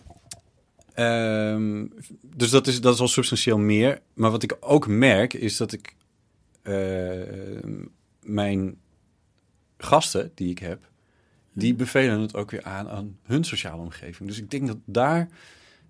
[0.94, 1.86] ehm,
[2.22, 4.00] dus dat is, dat is al substantieel meer.
[4.14, 5.94] Maar wat ik ook merk is dat ik
[6.62, 7.62] eh,
[8.22, 8.76] mijn
[9.76, 10.90] gasten die ik heb
[11.52, 14.28] die bevelen het ook weer aan aan hun sociale omgeving.
[14.28, 15.28] Dus ik denk dat daar,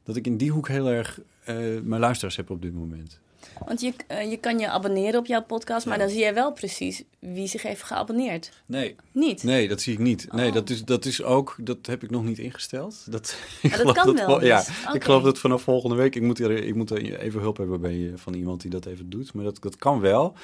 [0.02, 3.20] dat ik in die hoek heel erg eh, mijn luisteraars heb op dit moment.
[3.66, 6.52] Want je, eh, je kan je abonneren op jouw podcast, maar dan zie je wel
[6.52, 8.50] precies wie zich heeft geabonneerd.
[8.66, 8.96] Nee.
[9.12, 9.42] Niet?
[9.42, 10.32] Nee, dat zie ik niet.
[10.32, 13.12] Nee, dat is, dat is ook, dat heb ik nog niet ingesteld.
[13.12, 14.68] Dat, ik dat geloof kan wel vol- Ja, dus.
[14.86, 14.96] Oké.
[14.96, 17.80] ik geloof dat vanaf volgende week, ik moet, er, ik moet er even hulp hebben
[17.80, 19.32] bij, eh, van iemand die dat even doet.
[19.32, 20.34] Maar dat, dat kan wel.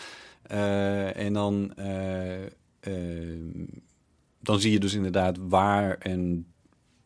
[0.42, 2.44] Eh, en dan, eh,
[2.80, 3.38] eh,
[4.40, 6.46] dan zie je dus inderdaad waar en...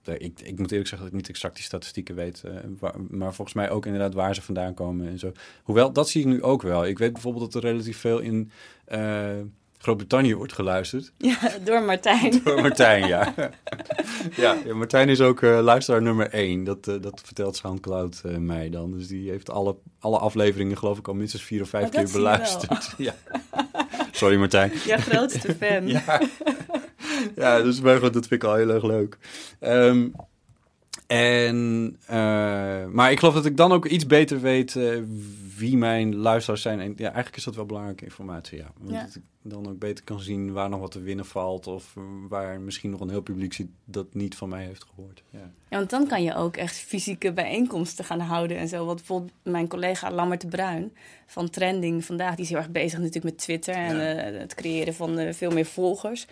[0.05, 2.43] Ik, ik moet eerlijk zeggen dat ik niet exact die statistieken weet.
[2.45, 5.33] eh, waar- maar volgens mij ook inderdaad waar ze vandaan komen en zo.
[5.63, 6.87] Hoewel, dat zie ik nu ook wel.
[6.87, 8.51] Ik weet bijvoorbeeld dat er relatief veel in
[8.85, 9.31] eh,
[9.79, 11.13] Groot-Brittannië wordt geluisterd.
[11.19, 12.41] Ja, door Martijn.
[12.45, 13.35] Door Martijn, ja.
[14.37, 16.65] ja, ja, Martijn is ook eh, luisteraar nummer één.
[16.65, 18.91] Dat, dat vertelt Soundcloud mij dan.
[18.93, 22.09] Dus die heeft alle, alle afleveringen geloof ik al minstens vier of vijf Oh, keer
[22.13, 22.95] beluisterd.
[22.99, 23.15] ja.
[24.13, 24.73] Sorry Martijn.
[24.87, 25.87] Jouw grootste fan.
[25.89, 26.21] ja.
[27.37, 29.19] Ja, dus maar goed, dat vind ik al heel erg leuk.
[29.59, 30.09] Ehm,
[31.07, 32.17] en, eh,
[32.87, 34.99] maar ik geloof dat ik dan ook iets beter weet eh,
[35.57, 36.81] wie mijn luisteraars zijn.
[36.81, 38.73] En ja, eigenlijk is dat wel belangrijke informatie, ja.
[38.79, 39.05] Want Ja.
[39.15, 41.67] ik dan ook beter kan zien waar nog wat te winnen valt.
[41.67, 41.95] Of
[42.29, 45.23] waar misschien nog een heel publiek zit dat niet van mij heeft gehoord.
[45.31, 45.51] Ja.
[45.71, 48.85] Ja, want dan kan je ook echt fysieke bijeenkomsten gaan houden en zo.
[48.85, 50.93] Want bijvoorbeeld mijn collega Lammert de Bruin
[51.27, 54.95] van Trending vandaag, die is heel erg bezig natuurlijk met Twitter en eh, het creëren
[54.95, 56.27] van veel meer volgers.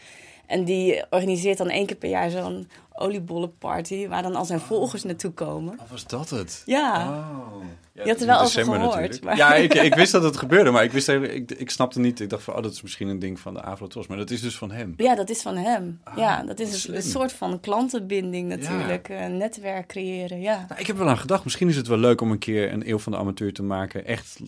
[0.48, 5.02] En die organiseert dan één keer per jaar zo'n oliebollenparty, waar dan al zijn volgers
[5.04, 5.78] naartoe komen.
[5.90, 6.62] Was dat het?
[6.66, 7.08] Ja.
[7.08, 7.62] Oh.
[7.92, 9.22] Je had er wel over gehoord.
[9.22, 12.00] maar- Ja, ik, ik wist dat het gebeurde, maar ik, wist even, ik, ik snapte
[12.00, 12.20] niet.
[12.20, 14.06] Ik dacht van, oh, dat is misschien een ding van de Avrotros.
[14.06, 14.94] Maar dat is dus van hem.
[14.96, 16.00] Ja, dat is van hem.
[16.16, 16.94] ja, dat is een, Ah, slim.
[16.96, 19.08] een soort van klantenbinding natuurlijk.
[19.08, 20.64] Een netwerk creëren, ja.
[20.68, 21.44] Nou, ik heb er wel aan gedacht.
[21.44, 24.04] Misschien is het wel leuk om een keer een eeuw van de amateur te maken.
[24.06, 24.40] Echt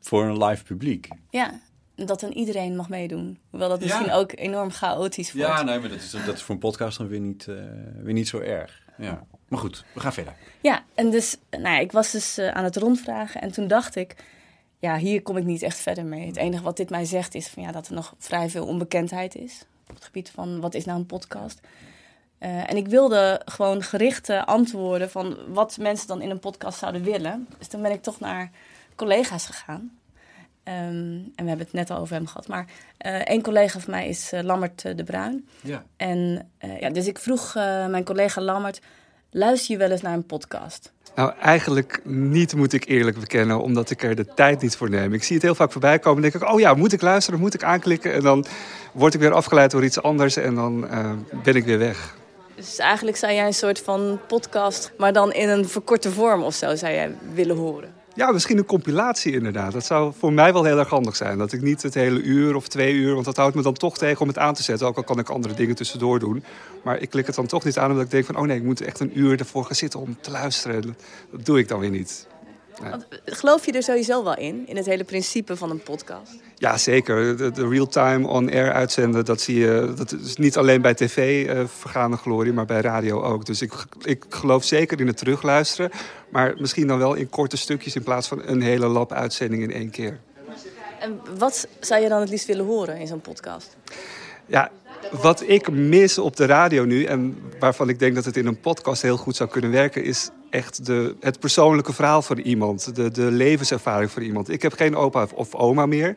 [0.00, 1.08] voor een live publiek.
[1.30, 1.60] Ja,
[2.06, 3.38] dat dan iedereen mag meedoen.
[3.50, 3.86] Hoewel dat Ja.
[3.86, 5.48] misschien ook enorm chaotisch wordt.
[5.48, 7.54] Ja, nee, maar dat is, dat is voor een podcast dan weer niet, eh,
[8.02, 8.82] weer niet zo erg.
[8.98, 9.24] Ja.
[9.48, 10.34] Maar goed, we gaan verder.
[10.60, 13.96] Ja, en dus, nou ja, ik was dus eh, aan het rondvragen en toen dacht
[13.96, 14.16] ik,
[14.78, 16.26] ja, hier kom ik niet echt verder mee.
[16.26, 19.34] Het enige wat dit mij zegt is van, ja, dat er nog vrij veel onbekendheid
[19.34, 21.60] is op het gebied van wat is nou een podcast.
[22.38, 27.02] Eh, en ik wilde gewoon gerichte antwoorden van wat mensen dan in een podcast zouden
[27.02, 27.48] willen.
[27.58, 28.50] Dus toen ben ik toch naar
[28.94, 29.98] collega's gegaan.
[30.70, 30.78] Ehm,
[31.34, 32.48] en we hebben het net al over hem gehad.
[32.48, 35.48] Maar eh één collega van mij is eh, Lammert eh, de Bruin.
[35.60, 35.84] Ja.
[35.96, 38.80] En eh, ja, dus ik vroeg eh, mijn collega Lammert,
[39.30, 40.92] luister je wel eens naar een podcast?
[41.14, 45.12] Nou, eigenlijk niet, moet ik eerlijk bekennen, omdat ik er de tijd niet voor neem.
[45.12, 47.40] Ik zie het heel vaak voorbij komen en denk ik, oh ja, moet ik luisteren,
[47.40, 48.12] moet ik aanklikken?
[48.12, 48.46] En dan
[48.92, 52.16] word ik weer afgeleid door iets anders en dan eh, ben ik weer weg.
[52.54, 56.54] Dus eigenlijk zou jij een soort van podcast, maar dan in een verkorte vorm of
[56.54, 57.99] zo zou jij willen horen.
[58.14, 59.72] Ja, misschien een compilatie inderdaad.
[59.72, 61.38] Dat zou voor mij wel heel erg handig zijn.
[61.38, 63.98] Dat ik niet het hele uur of twee uur, want dat houdt me dan toch
[63.98, 64.86] tegen om het aan te zetten.
[64.86, 66.44] Ook al kan ik andere dingen tussendoor doen.
[66.82, 68.62] Maar ik klik het dan toch niet aan omdat ik denk van, oh nee, ik
[68.62, 70.96] moet echt een uur ervoor gaan zitten om te luisteren.
[71.30, 72.26] Dat doe ik dan weer niet.
[72.88, 76.32] Want, eh, Geloof je er sowieso wel in, in het hele principe van een podcast?
[76.56, 77.36] Ja, zeker.
[77.36, 79.92] De, de real-time on-air uitzenden, dat zie je.
[79.96, 83.46] Dat is niet alleen bij tv eh vergaande glorie, maar bij radio ook.
[83.46, 83.72] Dus ik,
[84.04, 85.90] ik geloof zeker in het terugluisteren.
[86.30, 89.72] Maar misschien dan wel in korte stukjes in plaats van een hele lap uitzending in
[89.72, 90.20] één keer.
[91.00, 93.76] En wat zou je dan het liefst willen horen in zo'n podcast?
[94.46, 94.70] Ja,
[95.10, 98.60] wat ik mis op de radio nu en waarvan ik denk dat het in een
[98.60, 103.10] podcast heel goed zou kunnen werken, is echt de, het persoonlijke verhaal van iemand, de,
[103.10, 104.48] de levenservaring van iemand.
[104.48, 106.16] Ik heb geen opa of oma meer,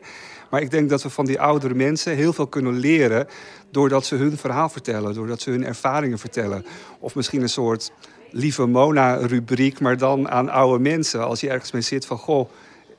[0.50, 3.26] maar ik denk dat we van die oudere mensen heel veel kunnen leren
[3.70, 6.64] doordat ze hun verhaal vertellen, doordat ze hun ervaringen vertellen.
[6.98, 7.92] Of misschien een soort
[8.30, 11.26] lieve Mona-rubriek, maar dan aan oude mensen.
[11.26, 12.48] Als je ergens mee zit van, goh,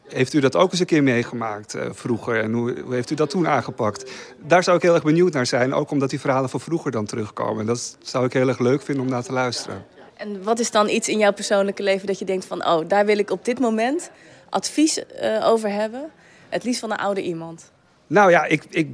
[0.07, 2.41] heeft u dat ook eens een keer meegemaakt eh, vroeger?
[2.41, 4.11] En hoe, hoe heeft u dat toen aangepakt?
[4.47, 5.73] Daar zou ik heel erg benieuwd naar zijn.
[5.73, 7.59] Ook omdat die verhalen van vroeger dan terugkomen.
[7.59, 9.85] En dat zou ik heel erg leuk vinden om naar te luisteren.
[10.25, 12.65] En wat is dan iets in jouw persoonlijke leven dat je denkt van...
[12.65, 14.11] oh, daar wil ik op dit moment
[14.49, 16.11] advies eh, over hebben?
[16.49, 17.71] Het liefst van een oude iemand.
[18.07, 18.89] Nou ja, ik, ik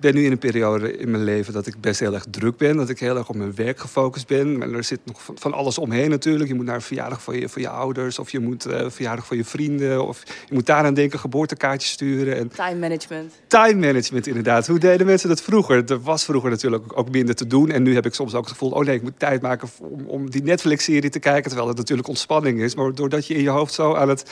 [0.00, 2.76] ben nu in een periode in mijn leven dat ik best heel erg druk ben.
[2.76, 4.62] Dat ik heel erg op mijn werk gefocust ben.
[4.62, 6.48] En er zit nog van, van alles omheen natuurlijk.
[6.48, 8.18] Je moet naar een verjaardag van je, van je ouders.
[8.18, 10.06] Of je moet een verjaardag van je vrienden.
[10.06, 12.36] Of je moet daaraan denken, geboortekaartjes sturen.
[12.36, 13.32] En Time management.
[13.46, 14.66] Time management, inderdaad.
[14.66, 15.90] Hoe deden mensen dat vroeger?
[15.90, 17.70] Er was vroeger natuurlijk ook minder te doen.
[17.70, 20.06] En nu heb ik soms ook het gevoel, oh nee, ik moet tijd maken om,
[20.06, 21.48] om die Netflix-serie te kijken.
[21.48, 22.74] Terwijl het natuurlijk ontspanning is.
[22.74, 24.30] Maar doordat je in je hoofd zo aan het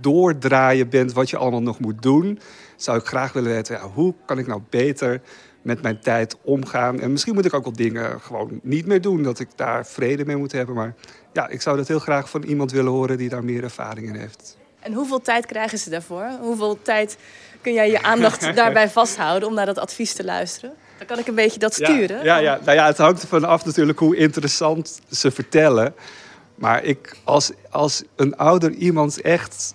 [0.00, 2.38] doordraaien bent wat je allemaal nog moet doen,
[2.76, 5.20] zou ik graag willen weten, ja, hoe kan ik nou beter
[5.62, 7.00] met mijn tijd omgaan?
[7.00, 10.24] En misschien moet ik ook wel dingen gewoon niet meer doen, dat ik daar vrede
[10.24, 10.74] mee moet hebben.
[10.74, 10.94] Maar
[11.32, 14.14] ja, ik zou dat heel graag van iemand willen horen die daar meer ervaring in
[14.14, 14.56] heeft.
[14.80, 16.30] En hoeveel tijd krijgen ze daarvoor?
[16.40, 17.16] Hoeveel tijd
[17.60, 20.74] kun jij je aandacht daarbij vasthouden om naar dat advies te luisteren?
[20.98, 22.24] Dan kan ik een beetje dat Ja, sturen.
[22.24, 25.94] Ja, ja, nou ja, het hangt ervan af natuurlijk hoe interessant ze vertellen.
[26.54, 29.74] Maar ik, als, als een ouder iemand echt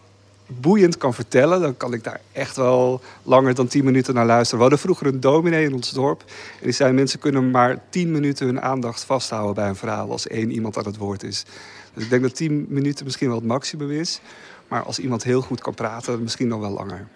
[0.59, 1.61] boeiend kan vertellen...
[1.61, 4.55] dan kan ik daar echt wel langer dan 10 minuten naar luisteren.
[4.55, 6.21] We hadden vroeger een dominee in ons dorp.
[6.59, 10.11] En die zei, mensen kunnen maar 10 minuten hun aandacht vasthouden bij een verhaal...
[10.11, 11.45] als één iemand aan het woord is.
[11.93, 14.21] Dus ik denk dat 10 minuten misschien wel het maximum is.
[14.67, 17.07] Maar als iemand heel goed kan praten, misschien nog wel langer.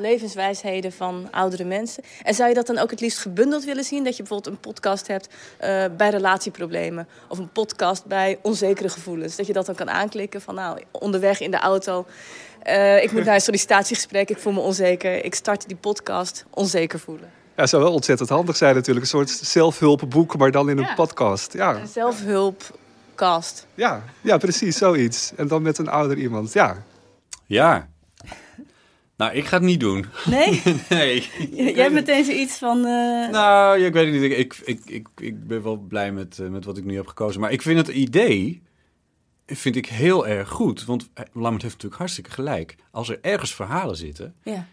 [0.00, 2.02] Levenswijsheden van oudere mensen.
[2.22, 4.04] En zou je dat dan ook het liefst gebundeld willen zien?
[4.04, 7.08] Dat je bijvoorbeeld een podcast hebt eh, bij relatieproblemen.
[7.28, 9.36] Of een podcast bij onzekere gevoelens.
[9.36, 12.06] Dat je dat dan kan aanklikken van nou, onderweg in de auto.
[12.62, 15.24] eh, ik moet naar een sollicitatiegesprek, ik voel me onzeker.
[15.24, 17.30] Ik start die podcast, onzeker voelen.
[17.56, 19.04] Ja, zou wel ontzettend handig zijn natuurlijk.
[19.04, 20.94] Een soort zelfhulpboek, maar dan in een Ja.
[20.94, 21.52] podcast.
[21.52, 21.74] Ja.
[21.74, 23.66] Een zelfhulpcast.
[23.74, 25.32] Ja, ja, precies, zoiets.
[25.36, 26.82] En dan met een ouder iemand, ja.
[27.46, 27.88] Ja.
[29.20, 30.04] Nou, ik ga het niet doen.
[30.26, 30.62] Nee?
[30.88, 31.28] nee.
[31.50, 32.76] Jij hebt meteen zoiets van...
[32.78, 34.32] eh, Nou, ja, ik weet het niet.
[34.38, 37.40] Ik, ik, ik, ik ben wel blij met, eh, met wat ik nu heb gekozen.
[37.40, 38.62] Maar ik vind het idee
[39.46, 40.84] vind ik heel erg goed.
[40.84, 42.76] Want eh, Lammert heeft natuurlijk hartstikke gelijk.
[42.90, 44.34] Als er ergens verhalen zitten...
[44.42, 44.66] Ja.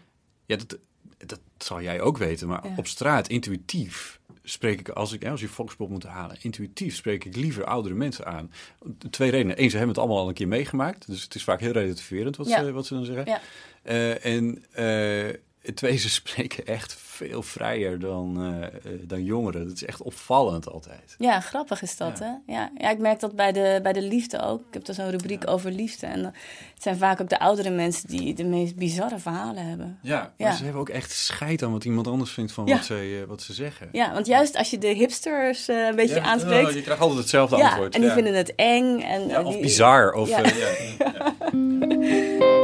[0.46, 0.78] Ja, dat,
[1.26, 2.48] dat zal jij ook weten.
[2.48, 2.72] Maar Ja.
[2.76, 4.88] op straat, intuïtief, spreek ik...
[4.88, 8.50] Als ik als je volkspop moet halen, intuïtief spreek ik liever oudere mensen aan.
[9.10, 9.62] Twee redenen.
[9.62, 11.06] Eén, ze hebben het allemaal al een keer meegemaakt.
[11.06, 12.64] Dus het is vaak heel relativerend wat, Ja.
[12.64, 13.24] ze, wat ze dan zeggen.
[13.26, 13.40] Ja.
[13.82, 15.34] Eh, en eh,
[15.74, 18.62] twee, ze spreken echt veel vrijer dan, eh,
[18.92, 19.64] eh, dan jongeren.
[19.66, 21.14] Dat is echt opvallend altijd.
[21.18, 22.30] Ja, grappig is dat, hè?
[22.46, 24.60] Ja, ja, ik merk dat bij de, bij de liefde ook.
[24.60, 26.06] Ik heb er zo'n rubriek over liefde.
[26.06, 26.30] En eh,
[26.74, 29.98] het zijn vaak ook de oudere mensen die de meest bizarre verhalen hebben.
[30.02, 30.54] Ja, maar Ja.
[30.56, 32.74] ze hebben ook echt scheid aan wat iemand anders vindt van Ja.
[32.76, 33.88] wat, ze, eh, wat ze zeggen.
[33.92, 36.68] Ja, want juist als je de hipsters eh, een beetje Ja, aanspreekt...
[36.68, 38.14] oh, je krijgt altijd hetzelfde ja, antwoord, en die ja.
[38.14, 39.00] vinden het eng.
[39.00, 40.30] En, en of die- bizar, of,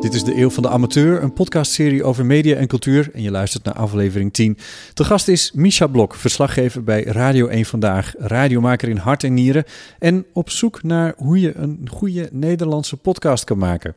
[0.00, 3.10] Dit is de Eeuw van de Amateur, een podcastserie over media en cultuur.
[3.12, 4.58] En je luistert naar aflevering 10.
[4.94, 9.64] De gast is Misha Blok, verslaggever bij Radio 1 Vandaag, radiomaker in hart en nieren.
[9.98, 13.94] En op zoek naar hoe je een goede Nederlandse podcast kan maken.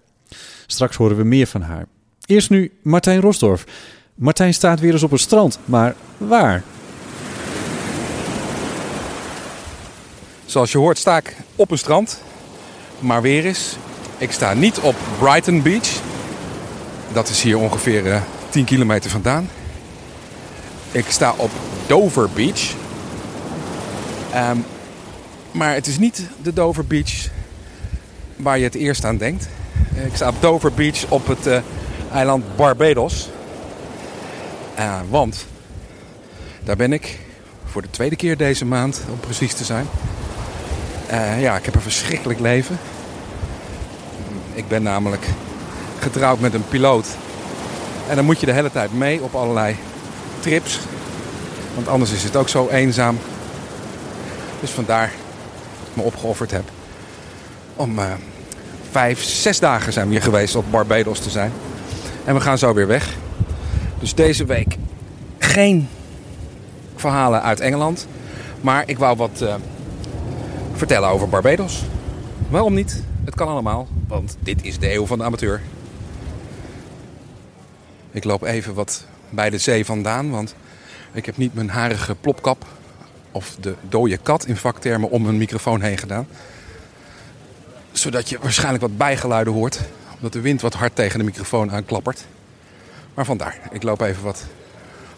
[0.67, 1.85] Straks horen we meer van haar.
[2.25, 3.65] Eerst nu Martijn Rosdorf.
[4.15, 6.63] Martijn staat weer eens op een strand, maar waar?
[10.45, 12.21] Zoals je hoort sta ik op een strand,
[12.99, 13.77] maar weer eens.
[14.23, 15.89] Ik sta niet op Brighton Beach.
[17.11, 19.49] Dat is hier ongeveer eh, 10 kilometer vandaan.
[20.91, 21.51] Ik sta op
[21.87, 22.73] Dover Beach.
[24.31, 24.57] Ehm,
[25.51, 27.27] maar het is niet de Dover Beach
[28.35, 29.47] waar je het eerst aan denkt.
[29.95, 31.59] Eh, Ik sta op Dover Beach op het eh,
[32.13, 33.29] eiland Barbados.
[34.75, 35.45] Eh, want
[36.63, 37.19] daar ben ik
[37.65, 39.85] voor de tweede keer deze maand, om precies te zijn.
[41.07, 42.77] Eh, ja, ik heb een verschrikkelijk leven.
[44.53, 45.27] Ik ben namelijk
[45.99, 47.07] getrouwd met een piloot.
[48.09, 49.75] En dan moet je de hele tijd mee op allerlei
[50.39, 50.79] trips.
[51.75, 53.17] Want anders is het ook zo eenzaam.
[54.59, 55.07] Dus vandaar
[55.79, 56.63] dat ik me opgeofferd heb.
[57.75, 58.05] Om eh,
[58.91, 61.51] vijf, zes dagen zijn we hier geweest op Barbados te zijn.
[62.25, 63.13] En we gaan zo weer weg.
[63.99, 64.77] Dus deze week
[65.37, 65.87] geen
[66.95, 68.07] verhalen uit Engeland.
[68.61, 69.53] Maar ik wou wat eh,
[70.73, 71.83] vertellen over Barbados.
[72.49, 73.03] Waarom niet?
[73.25, 75.61] Het kan allemaal, want dit is de eeuw van de amateur.
[78.11, 80.55] Ik loop even wat bij de zee vandaan, want
[81.11, 82.65] ik heb niet mijn harige plopkap
[83.31, 86.27] of de dode kat in vaktermen om mijn microfoon heen gedaan.
[87.91, 89.79] Zodat je waarschijnlijk wat bijgeluiden hoort,
[90.15, 92.25] omdat de wind wat hard tegen de microfoon aanklappert.
[93.13, 94.45] Maar vandaar, ik loop even wat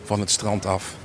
[0.04, 0.96] van het strand af.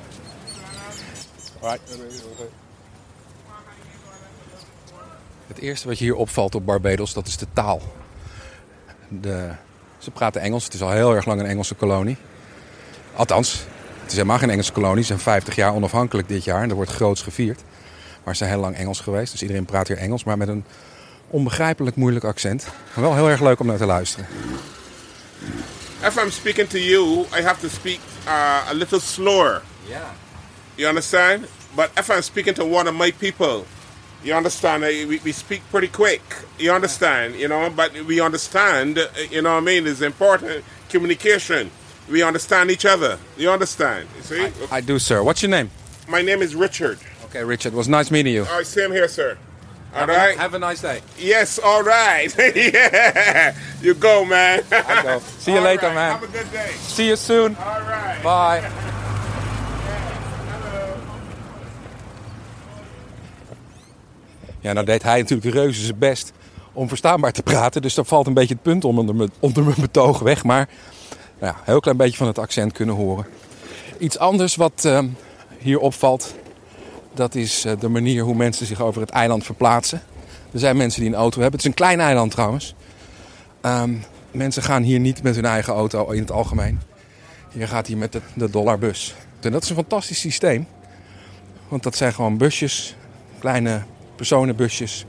[5.50, 7.82] Het eerste wat je hier opvalt op Barbados, dat is de taal.
[9.08, 9.50] De,
[9.98, 10.64] ze praten Engels.
[10.64, 12.16] Het is al heel erg lang een Engelse kolonie.
[13.14, 13.64] Althans,
[14.00, 15.00] het is helemaal geen Engelse kolonie.
[15.00, 17.62] Ze zijn 50 jaar onafhankelijk dit jaar en er wordt groots gevierd.
[18.24, 20.64] Maar ze zijn heel lang Engels geweest, dus iedereen praat hier Engels, maar met een
[21.28, 22.66] onbegrijpelijk moeilijk accent.
[22.94, 24.26] Maar wel heel erg leuk om naar te luisteren.
[26.02, 29.62] If I'm speaking to you, I have to speak uh, a little slower.
[29.88, 30.00] Yeah.
[30.74, 31.44] You understand?
[31.74, 33.64] But if I'm speaking to one of my people,
[34.22, 34.82] you understand?
[34.82, 36.22] We, we speak pretty quick.
[36.58, 37.36] You understand?
[37.36, 38.98] You know, but we understand.
[38.98, 39.86] uh, You know what I mean?
[39.86, 41.70] It's important communication.
[42.10, 43.18] We understand each other.
[43.36, 44.08] You understand?
[44.16, 44.48] You see?
[44.70, 45.22] I do, sir.
[45.22, 45.70] What's your name?
[46.08, 46.98] My name is Richard.
[47.26, 47.72] Okay, Richard.
[47.72, 48.44] It was nice meeting you.
[48.44, 49.38] All right, same here, sir.
[49.94, 51.00] All Have a- have a nice day.
[51.18, 52.32] Yes, all right.
[52.56, 53.56] yeah.
[53.82, 54.62] You go, man.
[54.70, 55.18] I go.
[55.38, 56.12] See you All later, right, man.
[56.18, 56.70] Have a good day.
[56.78, 57.56] See you soon.
[57.56, 58.20] All right.
[58.22, 58.96] Bye.
[64.60, 66.32] Ja, nou deed hij natuurlijk reuze zijn best
[66.72, 67.82] om verstaanbaar te praten.
[67.82, 70.44] Dus daar valt een beetje het punt onder mijn, onder mijn betoog weg.
[70.44, 70.68] Maar
[71.38, 73.26] nou ja, heel klein beetje van het accent kunnen horen.
[73.98, 75.08] Iets anders wat ehm,
[75.58, 76.34] hier opvalt,
[77.14, 80.02] dat is eh, de manier hoe mensen zich over het eiland verplaatsen.
[80.52, 81.58] Er zijn mensen die een auto hebben.
[81.58, 82.74] Het is een klein eiland trouwens.
[83.60, 83.94] Ehm,
[84.30, 86.80] mensen gaan hier niet met hun eigen auto in het algemeen.
[87.52, 89.14] Je gaat hier met de dollarbus.
[89.40, 90.66] En dat is een fantastisch systeem.
[91.68, 92.96] Want dat zijn gewoon busjes,
[93.38, 93.82] kleine
[94.20, 95.04] personenbusjes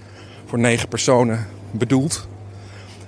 [0.45, 2.27] voor negen personen bedoeld.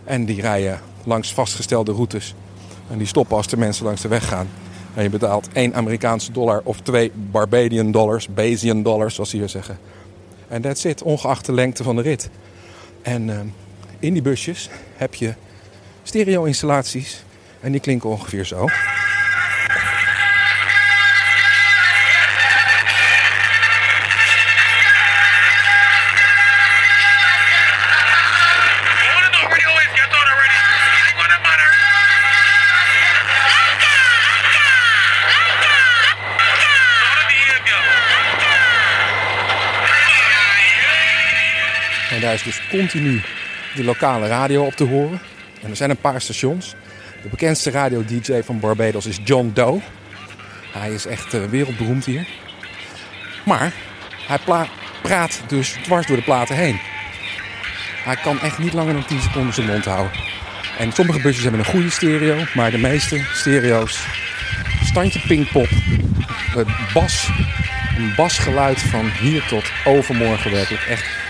[0.03, 2.35] En die rijden langs vastgestelde routes.
[2.89, 4.47] En die stoppen als de mensen langs de weg gaan.
[4.93, 9.49] En je betaalt 1 Amerikaanse dollar of 2 Barbadian dollars, Bayesian dollars zoals ze hier
[9.49, 9.77] zeggen.
[10.47, 12.29] En that's it, ongeacht de lengte van de rit.
[13.01, 13.39] En eh,
[13.99, 15.33] in die busjes heb je
[16.03, 17.23] stereo-installaties.
[17.59, 18.67] En die klinken ongeveer zo.
[42.77, 43.21] Continu
[43.75, 45.21] de lokale radio op te horen.
[45.61, 46.75] En er zijn een paar stations.
[47.21, 49.81] De bekendste radio-dj van Barbados is John Doe.
[50.71, 52.27] Hij is echt eh, wereldberoemd hier.
[53.45, 53.73] Maar
[54.27, 54.67] hij
[55.01, 56.79] praat dus dwars door de platen heen.
[58.03, 60.11] Hij kan echt niet langer dan 10 seconden zijn mond houden.
[60.77, 64.05] En sommige busjes hebben een goede stereo, maar de meeste stereo's
[64.83, 65.69] standje pingpop,
[66.53, 67.29] het bas,
[67.97, 71.22] een basgeluid van hier tot overmorgen werkelijk echt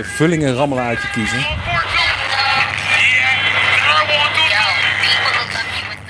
[0.00, 1.46] de vullingen rammelen uit kiezen.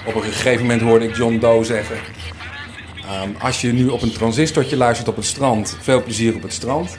[0.05, 1.96] Op een gegeven moment hoorde ik John Doe zeggen:
[3.03, 6.53] ehm, Als je nu op een transistortje luistert op het strand, veel plezier op het
[6.53, 6.98] strand.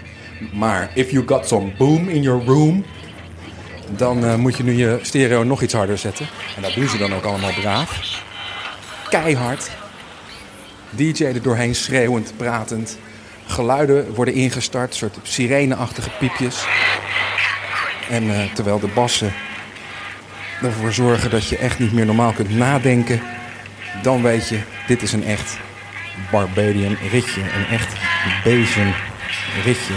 [0.54, 2.86] Maar if you got some boom in your room,
[3.95, 6.27] dan eh, moet je nu je stereo nog iets harder zetten.
[6.56, 8.23] En dat doen ze dan ook allemaal braaf.
[9.10, 9.69] Keihard.
[10.89, 12.97] DJ er doorheen schreeuwend, pratend.
[13.52, 16.66] Geluiden worden ingestart, soort sireneachtige piepjes.
[18.10, 19.34] En eh, terwijl de bassen
[20.62, 23.22] ervoor zorgen dat je echt niet meer normaal kunt nadenken,
[24.04, 25.58] dan weet je, dit is een echt
[26.32, 27.42] Barbadian ritje.
[27.42, 27.94] Een echt
[28.44, 28.94] Bayesian
[29.64, 29.94] ritje.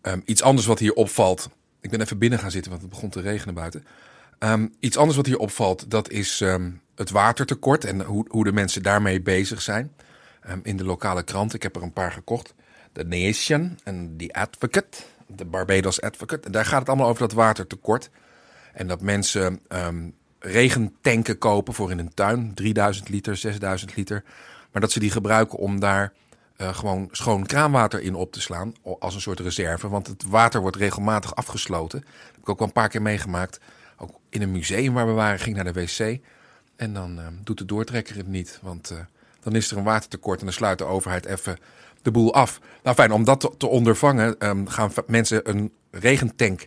[0.00, 1.48] Ehm, iets anders wat hier opvalt.
[1.80, 3.86] Ik ben even binnen gaan zitten, want het begon te regenen buiten.
[4.38, 8.52] Ehm, iets anders wat hier opvalt, dat is ehm, het watertekort en hoe, hoe de
[8.52, 9.92] mensen daarmee bezig zijn.
[10.40, 12.54] Ehm, in de lokale krant, ik heb er een paar gekocht.
[12.92, 16.46] The Nation en The Advocate, de Barbados Advocate.
[16.46, 18.10] En daar gaat het allemaal over dat watertekort.
[18.72, 19.60] En dat mensen
[20.38, 22.54] regentanken kopen voor in hun tuin.
[22.54, 24.24] 3000 liter, 6000 liter.
[24.72, 26.12] Maar dat ze die gebruiken om daar
[26.56, 28.74] eh, gewoon schoon kraanwater in op te slaan.
[28.98, 29.88] Als een soort reserve.
[29.88, 32.00] Want het water wordt regelmatig afgesloten.
[32.00, 33.60] Dat heb ik ook wel een paar keer meegemaakt.
[34.30, 36.18] In een museum waar we waren, ging naar de wc.
[36.76, 38.58] En dan ehm, doet de doortrekker het niet.
[38.62, 38.98] Want eh,
[39.40, 41.58] dan is er een watertekort en dan sluit de overheid even
[42.02, 42.60] de boel af.
[42.82, 46.66] Nou fijn, om dat te, ondervangen ehm, gaan mensen een regentank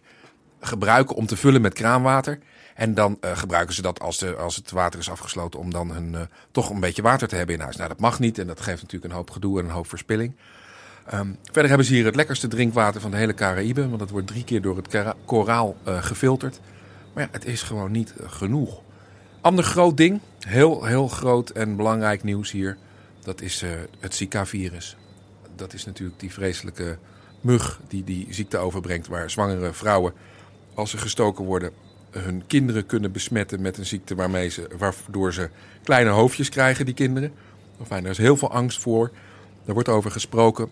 [0.59, 2.39] gebruiken om te vullen met kraanwater.
[2.75, 6.15] En dan eh, gebruiken ze dat als, de, als het water is afgesloten om dan
[6.15, 6.21] eh,
[6.51, 7.75] toch een beetje water te hebben in huis.
[7.75, 10.35] Nou, dat mag niet en dat geeft natuurlijk een hoop gedoe en een hoop verspilling.
[11.05, 13.87] Ehm, verder hebben ze hier het lekkerste drinkwater van de hele Caraïbe.
[13.87, 16.59] Want dat wordt drie keer door het koraal eh, gefilterd.
[17.13, 18.81] Maar ja, het is gewoon niet eh, genoeg.
[19.41, 22.77] Ander groot ding, heel, heel groot en belangrijk nieuws hier.
[23.23, 23.69] Dat is eh,
[23.99, 24.97] het Zika-virus.
[25.55, 26.97] Dat is natuurlijk die vreselijke
[27.41, 29.07] mug die die ziekte overbrengt.
[29.07, 30.13] Waar zwangere vrouwen,
[30.73, 31.71] als ze gestoken worden,
[32.11, 35.49] hun kinderen kunnen besmetten met een ziekte waarmee ze, waardoor ze
[35.83, 37.33] kleine hoofdjes krijgen, die kinderen.
[37.79, 39.11] Enfin, er is heel veel angst voor.
[39.65, 40.69] Er wordt over gesproken.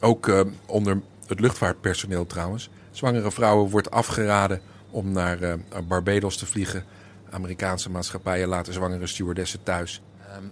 [0.00, 2.70] Ook eh, onder het luchtvaartpersoneel trouwens.
[2.90, 4.60] Zwangere vrouwen wordt afgeraden
[4.96, 5.54] om naar eh,
[5.88, 6.84] Barbados te vliegen.
[7.30, 10.02] Amerikaanse maatschappijen laten zwangere stewardessen thuis.
[10.28, 10.44] Ehm,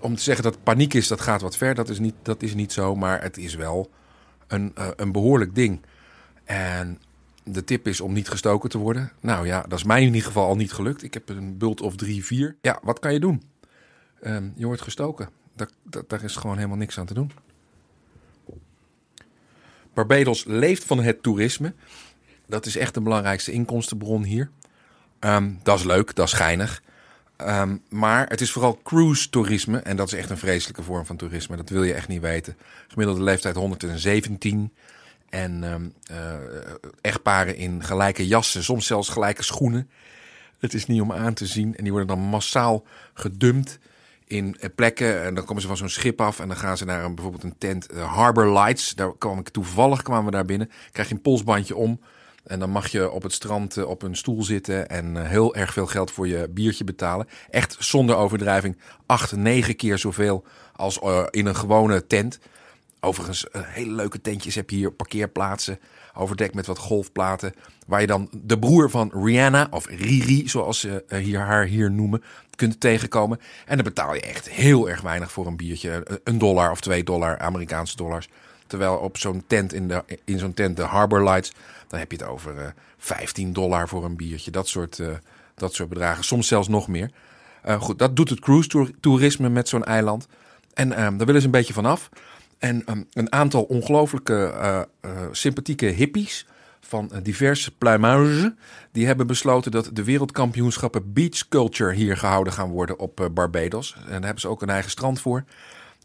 [0.00, 1.74] om te zeggen dat paniek is, dat gaat wat ver.
[1.74, 3.90] Dat is niet, dat is niet zo, maar het is wel
[4.46, 5.80] een, eh, een behoorlijk ding.
[6.44, 6.98] En
[7.42, 9.12] de tip is om niet gestoken te worden.
[9.20, 11.02] Nou ja, dat is mij in ieder geval al niet gelukt.
[11.02, 12.56] Ik heb een bult of drie, vier.
[12.60, 13.42] Ja, wat kan je doen?
[14.20, 15.28] Ehm, je wordt gestoken.
[15.56, 15.70] Daar,
[16.06, 17.32] daar is gewoon helemaal niks aan te doen.
[19.94, 21.74] Barbados leeft van het toerisme.
[22.46, 24.50] Dat is echt de belangrijkste inkomstenbron hier.
[25.18, 26.82] Ehm, dat is leuk, dat is geinig.
[27.36, 29.78] Ehm, maar het is vooral cruise toerisme.
[29.78, 31.56] En dat is echt een vreselijke vorm van toerisme.
[31.56, 32.56] Dat wil je echt niet weten.
[32.88, 34.72] Gemiddelde leeftijd 117.
[35.28, 36.34] En ehm, eh,
[37.00, 39.90] echtparen in gelijke jassen, soms zelfs gelijke schoenen.
[40.58, 41.76] Het is niet om aan te zien.
[41.76, 42.84] En die worden dan massaal
[43.14, 43.78] gedumpt
[44.26, 45.22] in eh, plekken.
[45.22, 47.44] En dan komen ze van zo'n schip af en dan gaan ze naar een, bijvoorbeeld
[47.44, 47.86] een tent.
[47.86, 50.70] eh, Harbor Lights, daar kwam ik toevallig kwamen we daar binnen.
[50.92, 52.00] Krijg je een polsbandje om.
[52.44, 55.54] En dan mag je op het strand eh, op een stoel zitten en eh, heel
[55.54, 57.28] erg veel geld voor je biertje betalen.
[57.50, 60.44] Echt zonder overdrijving acht, negen keer zoveel
[60.76, 62.38] als eh, in een gewone tent.
[63.00, 65.78] Overigens, hele leuke tentjes heb je hier, parkeerplaatsen,
[66.14, 67.54] overdekt met wat golfplaten.
[67.86, 72.22] Waar je dan de broer van Rihanna, of Riri, zoals ze hier, haar hier noemen,
[72.56, 73.40] kunt tegenkomen.
[73.66, 76.20] En dan betaal je echt heel erg weinig voor een biertje.
[76.24, 78.28] Een dollar of twee dollar, Amerikaanse dollars.
[78.66, 81.52] Terwijl op zo'n tent, in, de, in zo'n tent, de Harbor Lights,
[81.88, 82.66] dan heb je het over eh
[82.98, 84.50] 15 dollar voor een biertje.
[84.50, 85.08] Dat soort, eh,
[85.54, 87.10] dat soort bedragen, soms zelfs nog meer.
[87.62, 90.26] Eh, goed, dat doet het cruise toerisme met zo'n eiland.
[90.74, 92.08] En ehm, daar willen ze een beetje vanaf.
[92.58, 94.88] En ehm, een aantal ongelooflijke
[95.32, 96.46] sympathieke hippies
[96.80, 98.54] van diverse pluimage...
[98.92, 103.94] die hebben besloten dat de wereldkampioenschappen beach culture hier gehouden gaan worden op Barbados.
[103.96, 105.44] En daar hebben ze ook een eigen strand voor.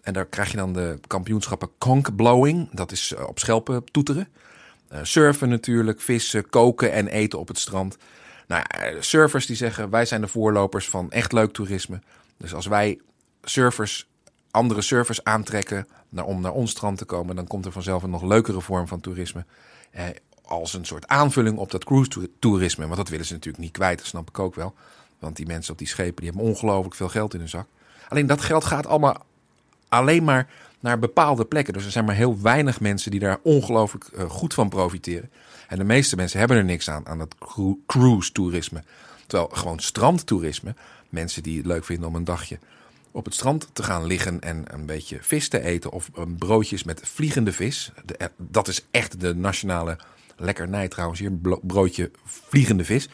[0.02, 2.70] En daar krijg je dan de kampioenschappen conch blowing.
[2.72, 4.28] Dat is op schelpen toeteren.
[4.90, 7.98] Eh, surfen natuurlijk, vissen, koken en eten op het strand.
[8.48, 12.00] Nou eh, surfers die zeggen wij zijn de voorlopers van echt leuk toerisme.
[12.38, 13.00] Dus als wij
[13.44, 14.08] surfers,
[14.52, 18.10] andere surfers aantrekken naar, om naar ons strand te komen, dan komt er vanzelf een
[18.10, 19.46] nog leukere vorm van toerisme.
[19.92, 20.04] Eh,
[20.46, 22.86] als een soort aanvulling op dat cruise toer- toerisme.
[22.86, 24.74] Want dat willen ze natuurlijk niet kwijt, dat snap ik ook wel.
[25.20, 27.68] Want die mensen op die schepen die hebben ongelooflijk veel geld in hun zak.
[28.08, 29.26] Alleen dat geld gaat allemaal
[29.90, 30.48] alleen maar
[30.80, 31.74] naar bepaalde plekken.
[31.74, 35.30] Dus er zijn maar heel weinig mensen die daar ongelooflijk eh, goed van profiteren.
[35.68, 38.84] En de meeste mensen hebben er niks aan, aan dat cru- cruise-toerisme.
[39.28, 40.76] Terwijl gewoon strandtoerisme,
[41.10, 42.60] mensen die het leuk vinden om een dagje
[43.12, 47.02] op het strand te gaan liggen en een beetje vis te eten of broodjes met
[47.04, 47.92] vliegende vis.
[48.18, 49.98] Eh, dat is echt de nationale
[50.38, 53.10] lekkernij trouwens hier, broodje vliegende vis.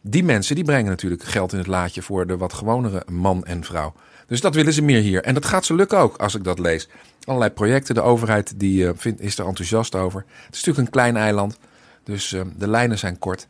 [0.00, 3.64] Die mensen die brengen natuurlijk geld in het laadje voor de wat gewonere man en
[3.64, 3.92] vrouw.
[4.26, 5.22] Dus dat willen ze meer hier.
[5.22, 6.88] En dat gaat ze lukken ook, als ik dat lees.
[7.24, 7.94] Allerlei projecten.
[7.94, 10.24] De overheid die, eh, vindt, is er enthousiast over.
[10.26, 11.58] Het is natuurlijk een klein eiland.
[12.04, 13.46] Dus eh, de lijnen zijn kort.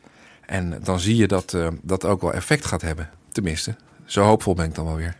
[0.46, 3.10] En dan zie je dat eh, dat ook wel effect gaat hebben.
[3.32, 5.16] Tenminste, zo hoopvol ben ik dan wel weer.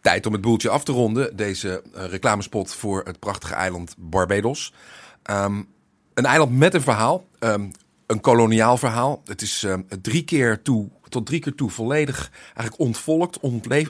[0.00, 1.36] Tijd om het boeltje af te ronden.
[1.36, 4.72] Deze reclamespot voor het prachtige eiland Barbados.
[5.22, 5.62] Ehm,
[6.14, 7.26] een eiland met een verhaal.
[7.38, 7.68] Ehm,
[8.10, 9.22] een koloniaal verhaal.
[9.24, 13.40] Het is ehm, drie keer toe, tot drie keer toe volledig eigenlijk ontvolkt,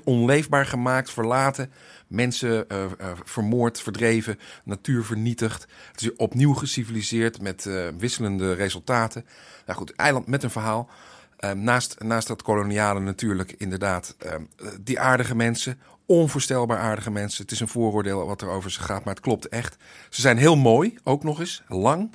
[0.05, 1.73] onleefbaar gemaakt, verlaten.
[2.07, 2.91] Mensen eh, eh,
[3.25, 5.67] vermoord, verdreven, natuur vernietigd.
[5.93, 9.25] Het is opnieuw geciviliseerd met eh, wisselende resultaten.
[9.67, 10.89] Nou goed, eiland met een verhaal.
[11.37, 14.43] Ehm, naast, naast dat koloniale natuurlijk inderdaad ehm,
[14.81, 15.79] die aardige mensen.
[16.07, 17.43] Onvoorstelbaar aardige mensen.
[17.43, 19.77] Het is een vooroordeel wat er over ze gaat, maar het klopt echt.
[20.09, 21.63] Ze zijn heel mooi, ook nog eens.
[21.69, 22.11] Lang,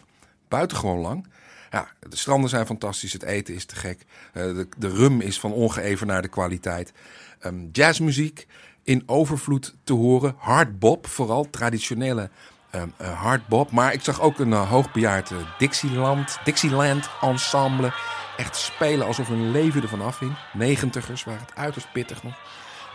[0.47, 1.27] buitengewoon lang.
[1.75, 4.05] Ja, de stranden zijn fantastisch, het eten is te gek.
[4.33, 6.93] Eh, de, de rum is van ongeëvenaarde kwaliteit.
[7.39, 8.47] Ehm, jazzmuziek
[8.83, 10.35] in overvloed te horen.
[10.37, 12.29] Hardbop, vooral traditionele
[12.71, 13.71] ehm eh, hardbop.
[13.71, 17.93] Maar ik zag ook een eh, hoogbejaard Dixieland, Dixieland ensemble.
[18.37, 20.35] Echt spelen alsof hun leven ervan afhing.
[20.53, 22.33] Negentigers waren het uiterst pittig nog.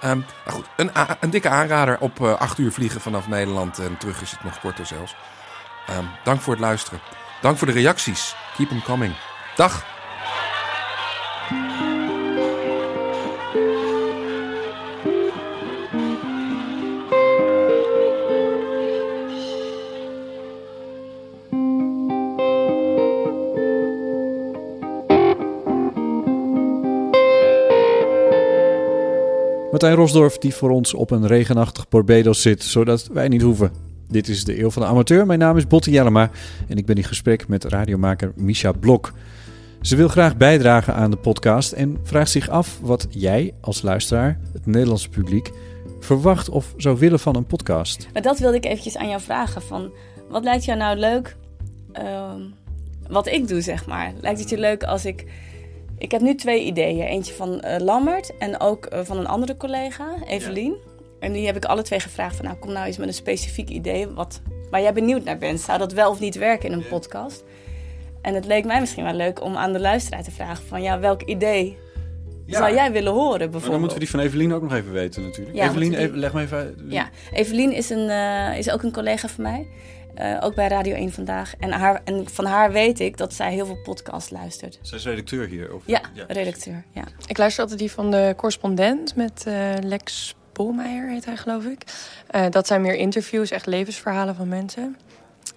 [0.01, 3.79] Ehm, maar goed, een, een dikke aanrader op acht uur vliegen vanaf Nederland.
[3.79, 5.17] En terug is het nog korter zelfs.
[6.25, 7.01] Dank voor het luisteren.
[7.41, 8.35] Dank voor de reacties.
[8.61, 9.13] Keep them coming.
[9.57, 9.85] Dag.
[29.71, 33.90] Martijn Rosdorf die voor ons op een regenachtig Barbados zit, zodat wij niet hoeven.
[34.11, 35.27] Dit is de Eeuw van de Amateur.
[35.27, 36.31] Mijn naam is Botte Jellema
[36.69, 39.13] en ik ben in gesprek met radiomaker Misha Blok.
[39.81, 44.39] Ze wil graag bijdragen aan de podcast en vraagt zich af wat jij als luisteraar,
[44.53, 45.51] het Nederlandse publiek,
[46.01, 48.09] verwacht of zou willen van een podcast.
[48.13, 49.63] Maar dat wilde ik eventjes aan jou vragen.
[49.63, 49.91] Van,
[50.29, 51.37] wat lijkt jou nou leuk
[51.93, 52.41] ehm,
[53.09, 54.13] wat ik doe, zeg maar?
[54.21, 55.25] Lijkt het je leuk als ik...
[55.99, 57.07] Ik heb nu twee ideeën.
[57.07, 60.75] Eentje van eh, Lammert en ook eh, van een andere collega, Evelien.
[61.21, 62.45] En die heb ik alle twee gevraagd van...
[62.45, 64.41] Nou, kom nou eens met een specifiek idee wat,
[64.71, 65.61] waar jij benieuwd naar bent.
[65.61, 67.45] Zou dat wel of niet werken in een podcast?
[68.23, 70.83] En het leek mij misschien wel leuk om aan de luisteraar te vragen van...
[70.83, 71.79] Ja, welk idee
[72.47, 73.63] zou jij willen horen bijvoorbeeld?
[73.63, 75.57] Maar dan moeten we die van Evelien ook nog even weten natuurlijk.
[75.57, 76.75] Ja, Evelien, die- leg me even uit.
[76.89, 79.67] Ja, Evelien is, een, eh, is ook een collega van mij.
[80.15, 81.55] Eh, ook bij Radio 1 Vandaag.
[81.59, 84.79] En, haar, en van haar weet ik dat zij heel veel podcasts luistert.
[84.83, 85.75] Zij is redacteur hier.
[85.75, 85.83] Of...
[85.87, 86.85] Ja, redacteur.
[86.95, 87.05] Ja.
[87.27, 90.35] Ik luister altijd die van de correspondent met eh, Lex
[90.69, 91.83] Heet hij geloof ik.
[92.27, 94.97] Eh, dat zijn meer interviews, echt levensverhalen van mensen.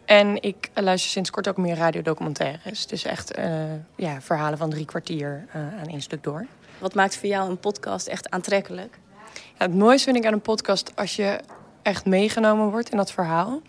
[0.06, 2.88] En ik luister sinds kort ook meer radiodocumentaires.
[2.88, 3.54] Dus echt eh,
[3.96, 6.46] ja, verhalen van drie kwartier eh, aan één stuk door.
[6.78, 9.00] Wat maakt voor jou een podcast echt aantrekkelijk?
[9.34, 11.40] Ja, het mooiste vind ik aan een podcast als je
[11.82, 13.62] echt meegenomen wordt in dat verhaal.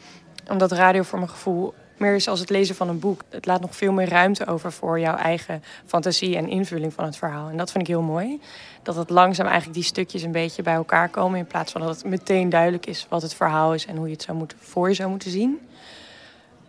[0.51, 3.23] Omdat radio voor mijn gevoel meer is als het lezen van een boek.
[3.29, 7.17] Het laat nog veel meer ruimte over voor jouw eigen fantasie en invulling van het
[7.17, 7.49] verhaal.
[7.49, 8.41] En dat vind ik heel mooi.
[8.83, 11.39] Dat het langzaam eigenlijk die stukjes een beetje bij elkaar komen.
[11.39, 14.13] In plaats van dat het meteen duidelijk is wat het verhaal is en hoe je
[14.13, 15.61] het zou moeten, voor je zou moeten zien.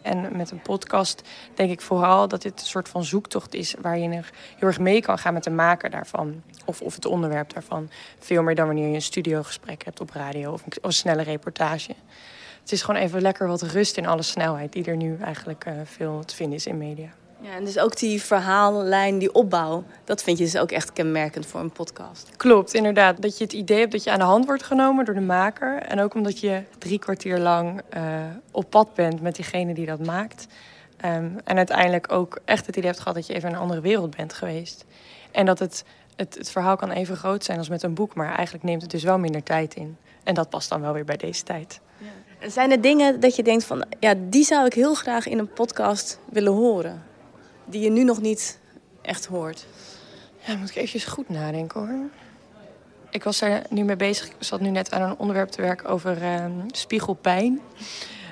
[0.06, 1.22] En met een podcast
[1.54, 4.24] denk ik vooral dat dit een soort van zoektocht is waar je heel
[4.60, 6.42] erg mee kan gaan met de maker daarvan.
[6.66, 7.90] Of, of het onderwerp daarvan.
[8.20, 11.96] Veel meer dan wanneer je een studiogesprek hebt op radio of een snelle reportage.
[12.66, 15.74] Het is gewoon even lekker wat rust in alle snelheid die er nu eigenlijk eh,
[15.84, 17.10] veel te vinden is in media.
[17.40, 21.46] Ja, en dus ook die verhaallijn, die opbouw, dat vind je dus ook echt kenmerkend
[21.46, 22.30] voor een podcast.
[22.38, 23.22] Klopt, inderdaad.
[23.22, 25.78] Dat je het idee hebt dat je aan de hand wordt genomen door de maker.
[25.78, 28.04] En ook omdat je drie kwartier lang eh,
[28.52, 30.48] op pad bent met diegene die dat maakt.
[30.98, 33.82] Ehm, en uiteindelijk ook echt het idee hebt gehad dat je even in een andere
[33.82, 34.86] wereld bent geweest.
[35.32, 35.84] En dat het,
[36.16, 38.92] het, het verhaal kan even groot zijn als met een boek, maar eigenlijk neemt het
[38.92, 39.98] dus wel minder tijd in.
[40.24, 41.82] En dat past dan wel weer bij deze tijd.
[42.48, 45.54] Zijn er dingen dat je denkt van, ja, die zou ik heel graag in een
[45.54, 47.04] podcast willen horen?
[47.66, 48.60] Die je nu nog niet
[49.02, 49.66] echt hoort.
[50.46, 52.10] Ja, moet ik eventjes goed nadenken hoor.
[53.10, 54.28] Ik was daar nu mee bezig.
[54.28, 57.62] Ik zat nu net aan een onderwerp te werken over ehm, spiegelpijn.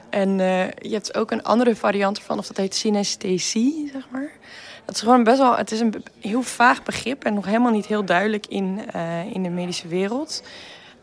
[0.09, 4.31] En eh, je hebt ook een andere variant ervan, of dat heet synesthesie, zeg maar.
[4.85, 7.85] Dat is gewoon best wel, het is een heel vaag begrip en nog helemaal niet
[7.85, 10.43] heel duidelijk in, eh, in de medische wereld.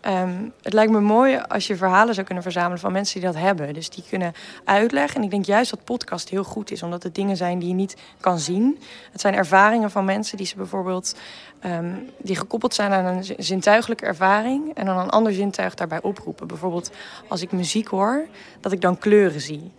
[0.00, 3.40] Ehm, het lijkt me mooi als je verhalen zou kunnen verzamelen van mensen die dat
[3.40, 3.74] hebben.
[3.74, 4.32] Dus die kunnen
[4.64, 5.16] uitleggen.
[5.16, 7.74] En ik denk juist dat podcast heel goed is, omdat het dingen zijn die je
[7.74, 8.78] niet kan zien.
[9.12, 11.16] Het zijn ervaringen van mensen die ze bijvoorbeeld
[11.60, 16.02] ehm, die gekoppeld zijn aan een zi- zintuigelijke ervaring en dan een ander zintuig daarbij
[16.02, 16.46] oproepen.
[16.46, 16.90] Bijvoorbeeld
[17.28, 18.26] als ik muziek hoor,
[18.60, 19.72] dat ik dan kleuren zie.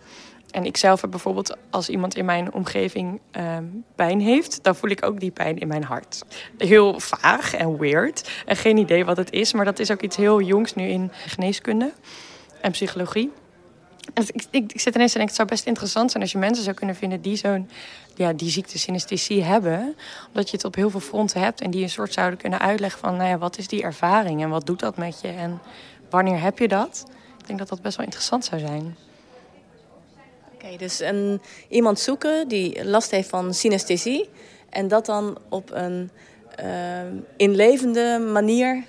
[0.52, 4.90] En ik zelf heb bijvoorbeeld, als iemand in mijn omgeving ehm, pijn heeft, dan voel
[4.90, 6.24] ik ook die pijn in mijn hart.
[6.58, 8.30] Heel vaag en weird.
[8.46, 11.10] En geen idee wat het is, maar dat is ook iets heel jongs nu in
[11.26, 11.92] geneeskunde
[12.60, 13.32] en psychologie.
[14.14, 16.38] En ik, ik, ik zit ineens te denken, het zou best interessant zijn als je
[16.38, 17.68] mensen zou kunnen vinden die zo'n
[18.14, 19.96] ja, die ziekte synesthesie hebben.
[20.26, 23.00] Omdat je het op heel veel fronten hebt en die een soort zouden kunnen uitleggen
[23.00, 25.60] van, nou ja, wat is die ervaring en wat doet dat met je en
[26.10, 27.04] wanneer heb je dat?
[27.38, 28.96] Ik denk dat dat best wel interessant zou zijn.
[30.64, 34.28] Oké, dus een, iemand zoeken die last heeft van synesthesie.
[34.70, 36.10] En dat dan op een
[36.56, 38.84] ehm, inlevende manier...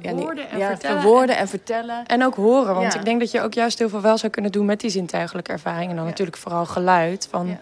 [0.00, 1.00] ja, Woorden en ja, vertellen.
[1.00, 2.06] verwoorden en vertellen.
[2.06, 2.98] En ook horen, want Ja.
[2.98, 5.52] ik denk dat je ook juist heel veel wel zou kunnen doen met die zintuigelijke
[5.52, 5.90] ervaring.
[5.90, 7.28] En dan natuurlijk vooral geluid.
[7.30, 7.58] Van,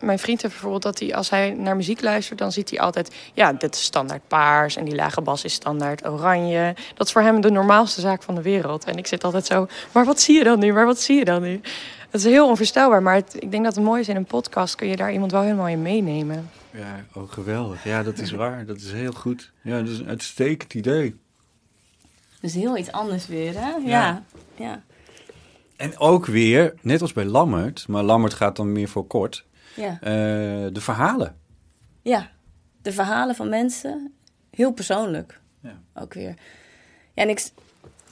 [0.00, 3.14] Mijn vriend heeft bijvoorbeeld dat hij, als hij naar muziek luistert, dan ziet hij altijd,
[3.34, 6.74] ja, dit is standaard paars en die lage bas is standaard oranje.
[6.94, 8.84] Dat is voor hem de normaalste zaak van de wereld.
[8.84, 10.72] En ik zit altijd zo, maar wat zie je dan nu?
[10.72, 11.60] Maar wat zie je dan nu?
[12.12, 14.74] Dat is heel onvoorstelbaar, maar het- ik denk dat het mooi is in een podcast,
[14.74, 16.50] kun je daar iemand wel helemaal in meenemen.
[16.70, 17.84] Ja, oh, geweldig.
[17.84, 18.66] Ja, dat is waar.
[18.66, 19.52] Dat is heel goed.
[19.62, 21.16] Ja, dat is een uitstekend idee.
[22.40, 23.70] Dus heel iets anders weer, hè?
[23.70, 23.80] Ja.
[23.84, 24.22] Ja.
[24.56, 24.82] ja.
[25.76, 29.44] En ook weer, net als bij Lammert, maar Lammert gaat dan meer voor kort,
[29.76, 29.98] Ja.
[30.00, 30.10] eh,
[30.72, 31.36] de verhalen.
[32.02, 32.30] Ja,
[32.82, 34.12] de verhalen van mensen,
[34.50, 35.40] heel persoonlijk.
[35.60, 35.80] Ja.
[35.94, 36.34] Ook weer.
[37.14, 37.50] Ja, en ik,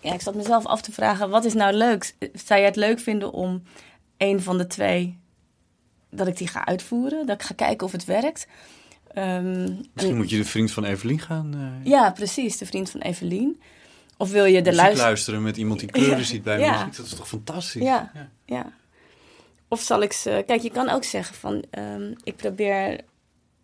[0.00, 2.14] ja, ik zat mezelf af te vragen, wat is nou leuk?
[2.18, 3.62] Zou jij het leuk vinden om
[4.20, 5.18] een van de twee,
[6.10, 7.26] dat ik die ga uitvoeren?
[7.26, 8.46] Dat ik ga kijken of het werkt?
[9.12, 12.90] Ehm, Misschien en- moet je de vriend van Evelien gaan eh Ja, precies, de vriend
[12.90, 13.60] van Evelien.
[14.16, 15.04] Of wil je de luister...
[15.04, 16.72] luisteren met iemand die kleuren Ja, ziet bij ja.
[16.78, 16.96] muziek.
[16.96, 17.82] Dat is toch fantastisch?
[17.82, 18.12] Ja,
[18.44, 18.72] ja.
[19.68, 20.42] Of zal ik ze...
[20.46, 21.64] Kijk, je kan ook zeggen van...
[21.70, 23.00] ehm, ik probeer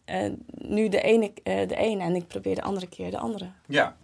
[0.04, 3.50] eh, nu de ene, eh, de ene en ik probeer de andere keer de andere.
[3.66, 3.96] Ja.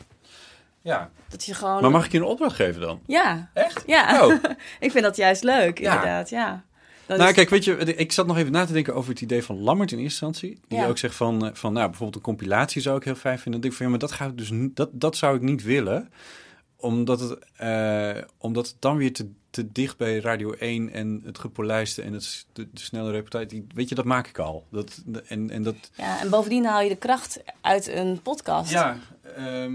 [0.82, 1.10] Ja.
[1.28, 1.80] Dat je gewoon...
[1.82, 3.00] Maar mag ik je een opdracht geven dan?
[3.06, 3.50] Ja.
[3.54, 3.82] Echt?
[3.86, 4.26] Ja.
[4.26, 4.34] Oh.
[4.80, 5.92] ik vind dat juist leuk, Ja.
[5.92, 6.30] inderdaad.
[6.30, 6.64] Ja.
[7.08, 9.42] Nou, is- kijk, weet je, ik zat nog even na te denken over het idee
[9.44, 10.60] van Lammert in eerste instantie.
[10.68, 10.86] Die Ja.
[10.86, 13.52] ook zegt van, eh, van, nou, bijvoorbeeld een compilatie zou ik heel fijn vinden.
[13.52, 15.62] Dan denk ik van, ja, maar dat, ga ik dus dat, dat zou ik niet
[15.62, 16.10] willen.
[16.76, 21.38] Omdat het, eh, omdat het dan weer te, te dicht bij Radio 1 en het
[21.38, 23.46] gepolijste en het, de, de snelle reportage.
[23.46, 24.66] die- Weet je, dat maak ik al.
[24.70, 28.70] Dat, en, en dat, Ja, en bovendien haal je de kracht uit een podcast.
[28.70, 28.96] Ja,
[29.36, 29.74] ehm,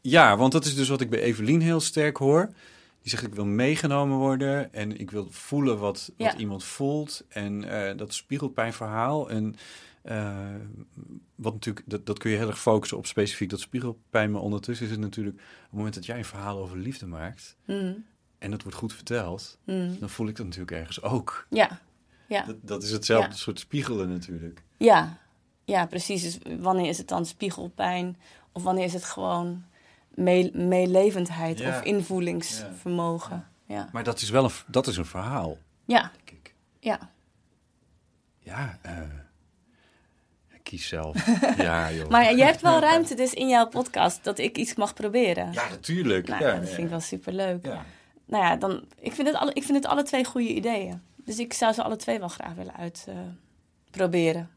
[0.00, 2.46] ja, want dat is dus wat ik bij Evelien heel sterk hoor.
[3.02, 6.36] Die zegt, ik wil meegenomen worden en ik wil voelen wat, wat Ja.
[6.36, 7.24] iemand voelt.
[7.28, 9.30] En eh, dat spiegelpijnverhaal.
[9.30, 9.56] En
[10.02, 10.38] eh,
[11.34, 14.30] wat natuurlijk, dat, dat kun je heel erg focussen op specifiek dat spiegelpijn.
[14.30, 17.56] Maar ondertussen is het natuurlijk, op het moment dat jij een verhaal over liefde maakt...
[17.66, 18.04] Mm.
[18.38, 19.96] en dat wordt goed verteld, Mm.
[20.00, 21.46] dan voel ik dat natuurlijk ergens ook.
[21.50, 21.80] Ja.
[22.28, 22.42] Ja.
[22.44, 23.36] Dat, dat is hetzelfde Ja.
[23.36, 24.62] soort spiegelen natuurlijk.
[24.76, 25.18] Ja,
[25.64, 26.22] ja precies.
[26.22, 28.16] Dus wanneer is het dan spiegelpijn?
[28.52, 29.64] Of wanneer is het gewoon
[30.22, 31.68] mee- meelevendheid Ja.
[31.68, 33.46] of invoelingsvermogen?
[33.66, 33.88] Ja.
[33.92, 35.58] Maar dat is wel een, dat is een verhaal.
[35.84, 36.10] Ja.
[36.80, 37.10] Ja.
[38.38, 38.92] Ja, eh,
[40.62, 41.26] kies zelf.
[41.56, 42.08] Ja, joh.
[42.08, 45.52] Maar je hebt wel ruimte dus in jouw podcast dat ik iets mag proberen.
[45.52, 46.28] Ja, natuurlijk.
[46.28, 47.64] Nou, ja, dat vind ik wel superleuk.
[47.66, 47.84] Ja.
[48.26, 51.02] Nou ja, dan, ik, vind het alle, ik vind het alle twee goede ideeën.
[51.16, 54.50] Dus ik zou ze alle twee wel graag willen uitproberen.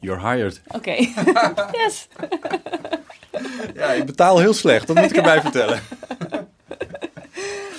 [0.00, 0.60] You're hired.
[0.68, 0.90] Oké,
[1.84, 2.08] yes.
[3.74, 5.80] Ja, ik betaal heel slecht, dat moet ik erbij vertellen.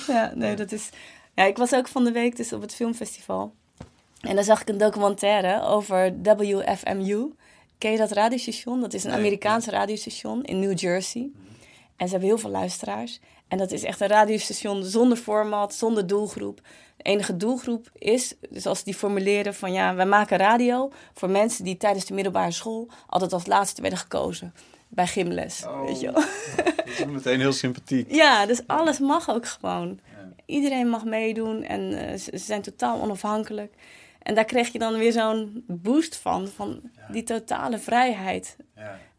[0.07, 0.89] Ja, nee, dat is...
[1.35, 3.53] Ja, ik was ook van de week dus op het filmfestival.
[4.21, 7.33] En daar zag ik een documentaire over WFMU.
[7.77, 8.81] Ken je dat radiostation?
[8.81, 11.29] Dat is een Amerikaans radiostation in New Jersey.
[11.95, 13.19] En ze hebben heel veel luisteraars.
[13.47, 16.61] En dat is echt een radiostation zonder format, zonder doelgroep.
[16.97, 21.77] De enige doelgroep is, zoals die formuleren, van ja, wij maken radio voor mensen die
[21.77, 24.53] tijdens de middelbare school altijd als laatste werden gekozen.
[24.87, 26.23] Bij gymles, weet je wel.
[26.75, 28.11] Dat is meteen heel sympathiek.
[28.13, 29.99] Ja, dus alles mag ook gewoon.
[30.45, 33.73] Iedereen mag meedoen en eh, ze, ze zijn totaal onafhankelijk.
[34.21, 36.81] En daar kreeg je dan weer zo'n boost van, van
[37.11, 38.55] die totale vrijheid.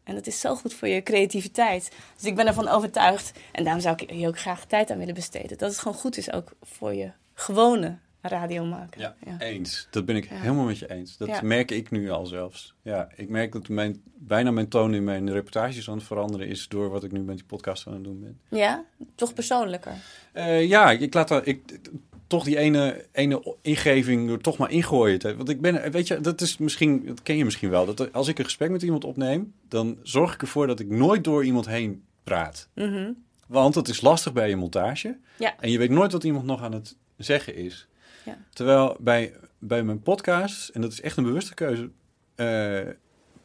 [0.03, 1.91] En dat is zo goed voor je creativiteit.
[2.15, 3.31] Dus ik ben ervan overtuigd.
[3.51, 5.57] En daarom zou ik hier ook graag tijd aan willen besteden.
[5.57, 9.01] Dat het gewoon goed is ook voor je gewone radio maken.
[9.01, 9.87] Ja, eens.
[9.91, 10.35] Dat ben ik Ja.
[10.35, 11.17] helemaal met je eens.
[11.17, 11.39] Dat Ja.
[11.43, 12.73] merk ik nu al zelfs.
[12.81, 16.67] Ja, ik merk dat mijn, bijna mijn toon in mijn reportages aan het veranderen is
[16.67, 18.39] door wat ik nu met die podcast aan het doen ben.
[18.59, 18.83] Ja,
[19.15, 19.93] toch persoonlijker.
[20.31, 21.79] Eh, ja, ik laat dat, ik,
[22.27, 25.19] toch die ene, ene ingeving er toch maar ingooien.
[25.19, 27.85] te- Want ik ben, weet je, dat is misschien, dat ken je misschien wel.
[27.85, 31.23] Dat als ik een gesprek met iemand opneem, dan zorg ik ervoor dat ik nooit
[31.23, 32.67] door iemand heen praat.
[32.75, 33.11] Mhm.
[33.47, 35.17] Want het is lastig bij je montage.
[35.37, 35.55] Ja.
[35.59, 37.87] En je weet nooit wat iemand nog aan het zeggen is.
[38.29, 38.37] Ja.
[38.49, 41.89] Terwijl bij, bij mijn podcast, en dat is echt een bewuste keuze,
[42.35, 42.93] eh,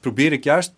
[0.00, 0.74] probeer ik juist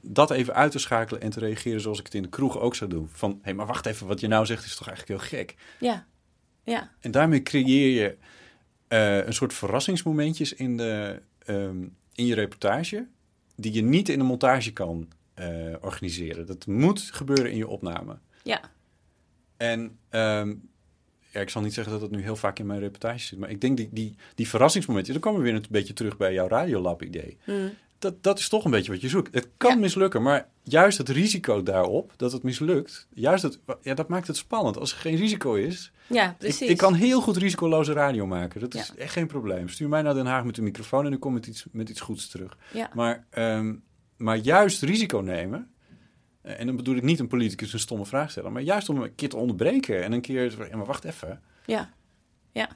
[0.00, 2.74] dat even uit te schakelen en te reageren zoals ik het in de kroeg ook
[2.74, 3.08] zou doen.
[3.12, 5.54] Van, hé, hey, maar wacht even, wat je nou zegt is toch eigenlijk heel gek.
[5.80, 6.06] Ja,
[6.62, 6.90] ja.
[7.00, 8.16] En daarmee creëer je
[8.88, 11.82] eh, een soort verrassingsmomentjes in, de, ehm,
[12.14, 13.06] in je reportage,
[13.56, 16.46] die je niet in de montage kan eh, organiseren.
[16.46, 18.18] Dat moet gebeuren in je opname.
[18.42, 18.60] Ja.
[19.56, 20.54] En ehm,
[21.34, 23.50] ja, ik zal niet zeggen dat dat nu heel vaak in mijn reportage zit, maar
[23.50, 26.48] ik denk die, die, die verrassingsmomentjes, dan komen we weer een beetje terug bij jouw
[26.48, 27.36] Radiolab-idee.
[27.46, 27.70] Mm.
[27.98, 29.34] Dat, dat is toch een beetje wat je zoekt.
[29.34, 34.08] Het kan mislukken, maar juist het risico daarop dat het mislukt, juist het, ja, dat
[34.08, 34.78] maakt het spannend.
[34.78, 36.68] Als er geen risico is, Ja, precies.
[36.68, 38.60] ik kan heel goed risicoloze radio maken.
[38.60, 39.02] Dat is Ja.
[39.02, 39.68] echt geen probleem.
[39.68, 42.00] Stuur mij naar Den Haag met een microfoon en ik kom met iets, met iets
[42.00, 42.56] goeds terug.
[42.72, 42.90] Ja.
[42.94, 43.74] Maar, ehm,
[44.16, 45.68] maar juist risico nemen,
[46.44, 49.14] en dan bedoel ik niet een politicus een stomme vraag stellen, maar juist om een
[49.14, 51.40] keer te onderbreken en een keer, ja, maar wacht even.
[51.66, 51.90] Ja,
[52.52, 52.68] ja.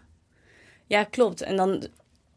[0.86, 1.40] Ja, klopt.
[1.42, 1.86] En dan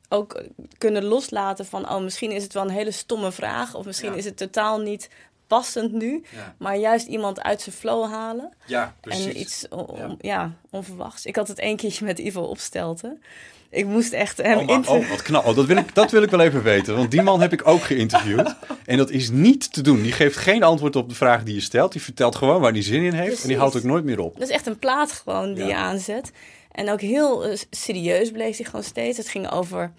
[0.09, 0.43] ook
[0.77, 4.17] kunnen loslaten van, oh, misschien is het wel een hele stomme vraag, of misschien Ja.
[4.17, 5.09] is het totaal niet
[5.57, 6.55] passend nu, Ja.
[6.57, 8.53] maar juist iemand uit zijn flow halen.
[8.65, 9.25] Ja, precies.
[9.25, 10.51] En iets on- Ja.
[10.69, 11.25] onverwachts.
[11.25, 13.21] Ik had het één keertje met Ivo Opstelten.
[13.69, 15.45] Ik moest echt hem Oh, maar- oh, wat knap.
[15.45, 16.95] Oh, dat, wil ik, dat wil ik wel even weten.
[16.95, 18.55] Want die man heb ik ook geïnterviewd.
[18.85, 20.01] En dat is niet te doen.
[20.01, 21.91] Die geeft geen antwoord op de vraag die je stelt.
[21.91, 23.41] Die vertelt gewoon waar hij zin in heeft.
[23.41, 24.33] En die houdt ook nooit meer op.
[24.39, 25.69] Dat is echt een plaat gewoon die Ja.
[25.69, 26.31] je aanzet.
[26.71, 29.17] En ook heel eh, serieus bleef hij gewoon steeds.
[29.17, 29.91] Het ging over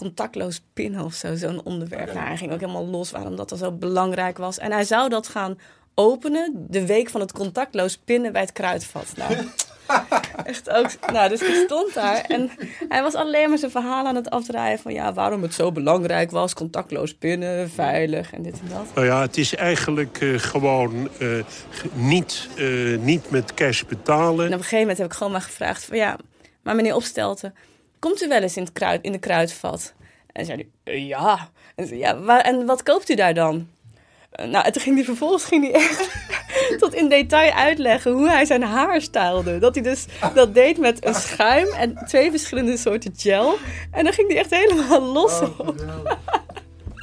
[0.00, 2.12] contactloos pinnen of zo, zo'n onderwerp.
[2.12, 4.58] Nou, hij ging ook helemaal los waarom dat dan zo belangrijk was.
[4.58, 5.58] En hij zou dat gaan
[5.94, 9.12] openen de week van het contactloos pinnen bij het kruidvat.
[9.16, 9.34] Nou,
[10.44, 11.12] echt ook.
[11.12, 12.50] Nou, dus ik stond daar en
[12.88, 16.30] hij was alleen maar zijn verhaal aan het afdraaien van ja, waarom het zo belangrijk
[16.30, 16.54] was.
[16.54, 18.86] Contactloos pinnen, veilig en dit en dat.
[18.94, 21.28] Nou ja, het is eigenlijk eh, gewoon eh,
[21.92, 24.46] niet, eh, niet met cash betalen.
[24.46, 26.16] En op een gegeven moment heb ik gewoon maar gevraagd van ja,
[26.62, 27.54] maar meneer Opstelten,
[28.00, 29.94] komt u wel eens in, het kruid, in de kruidvat?
[30.32, 31.48] En zei hij, "Eh, ja.
[31.74, 33.68] En, zei, ja waar, en wat koopt u daar dan?
[34.30, 36.10] Eh, nou, en toen ging hij vervolgens ging hij echt
[36.80, 39.58] tot in detail uitleggen hoe hij zijn haar stylde.
[39.58, 43.54] Dat hij dus dat deed met een schuim en twee verschillende soorten gel.
[43.90, 45.74] En dan ging hij echt helemaal los op.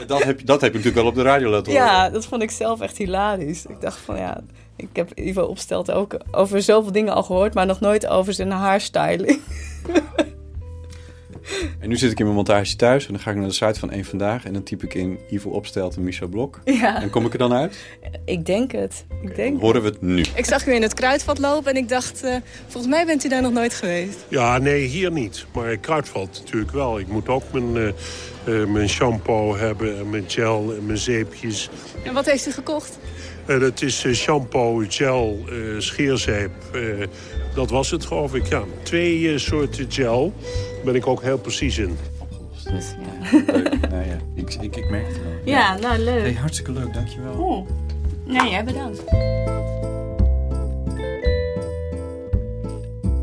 [0.07, 1.87] Dat heb, je- dat heb ik natuurlijk wel op de radio laten horen.
[1.87, 3.65] Ja, dat vond ik zelf echt hilarisch.
[3.65, 4.41] Ik dacht van ja,
[4.75, 8.51] ik heb Ivo Opstelten ook over zoveel dingen al gehoord, maar nog nooit over zijn
[8.51, 9.39] haarstyling.
[11.79, 13.07] En nu zit ik in mijn montage thuis.
[13.07, 14.45] En dan ga ik naar de site van Eén Vandaag.
[14.45, 16.59] En dan typ ik in Ivo Opstelt en Michel Blok.
[16.65, 17.01] Ja.
[17.01, 17.77] En kom ik er dan uit?
[18.25, 19.05] Ik denk het.
[19.21, 20.23] Ik denk Horen we het nu.
[20.35, 22.35] Ik zag u in het kruidvat lopen en ik dacht, eh,
[22.67, 24.25] volgens mij bent u daar nog nooit geweest.
[24.27, 25.45] Ja, nee, hier niet.
[25.53, 26.99] Maar kruidvat natuurlijk wel.
[26.99, 27.87] Ik moet ook mijn, eh,
[28.61, 31.69] eh, mijn shampoo hebben, en mijn gel en mijn zeepjes.
[32.03, 32.97] En wat heeft u gekocht?
[33.45, 36.51] Dat is shampoo, gel, eh, scheerzeep.
[36.73, 36.81] eh,
[37.55, 38.45] dat was het, geloof ik.
[38.45, 40.33] Ja, twee soorten gel.
[40.87, 41.97] Daar ben ik ook heel precies in.
[42.71, 43.39] Dus, ja.
[43.45, 43.79] Leuk.
[43.91, 45.31] Nou ja, ik, ik, ik merk het wel.
[45.43, 46.21] Ja, nou leuk.
[46.21, 47.33] Hey, hartstikke leuk, dankjewel.
[47.33, 47.67] Oh.
[48.25, 49.03] Nee, jij bedankt.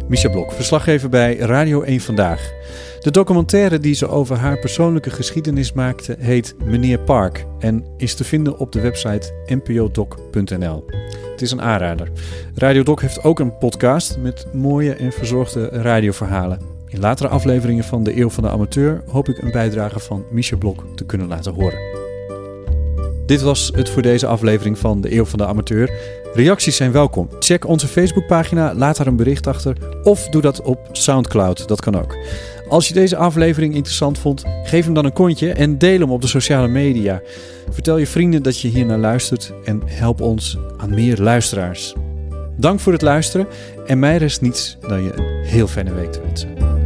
[0.09, 2.53] Micha Blok, verslaggever bij Radio 1 Vandaag.
[3.01, 8.25] De documentaire die ze over haar persoonlijke geschiedenis maakte heet Meneer Park en is te
[8.25, 10.85] vinden op de website npodoc.nl.
[11.31, 12.11] Het is een aanrader.
[12.55, 16.74] Radio Doc heeft ook een podcast met mooie en verzorgde radioverhalen.
[16.95, 20.57] In latere afleveringen van de Eeuw van de Amateur hoop ik een bijdrage van Misha
[20.57, 21.79] Blok te kunnen laten horen.
[23.27, 25.91] Dit was het voor deze aflevering van de Eeuw van de Amateur.
[26.35, 27.29] Reacties zijn welkom.
[27.39, 31.69] Check onze Facebookpagina, laat daar een bericht achter of doe dat op Soundcloud.
[31.69, 32.17] Dat kan ook.
[32.69, 36.21] Als je deze aflevering interessant vond, geef hem dan een kontje en deel hem op
[36.21, 37.23] de sociale media.
[37.71, 41.95] Vertel je vrienden dat je hier naar luistert en help ons aan meer luisteraars.
[42.57, 43.47] Dank voor het luisteren
[43.87, 46.84] en mij rest niets dan je een heel fijne week te wensen.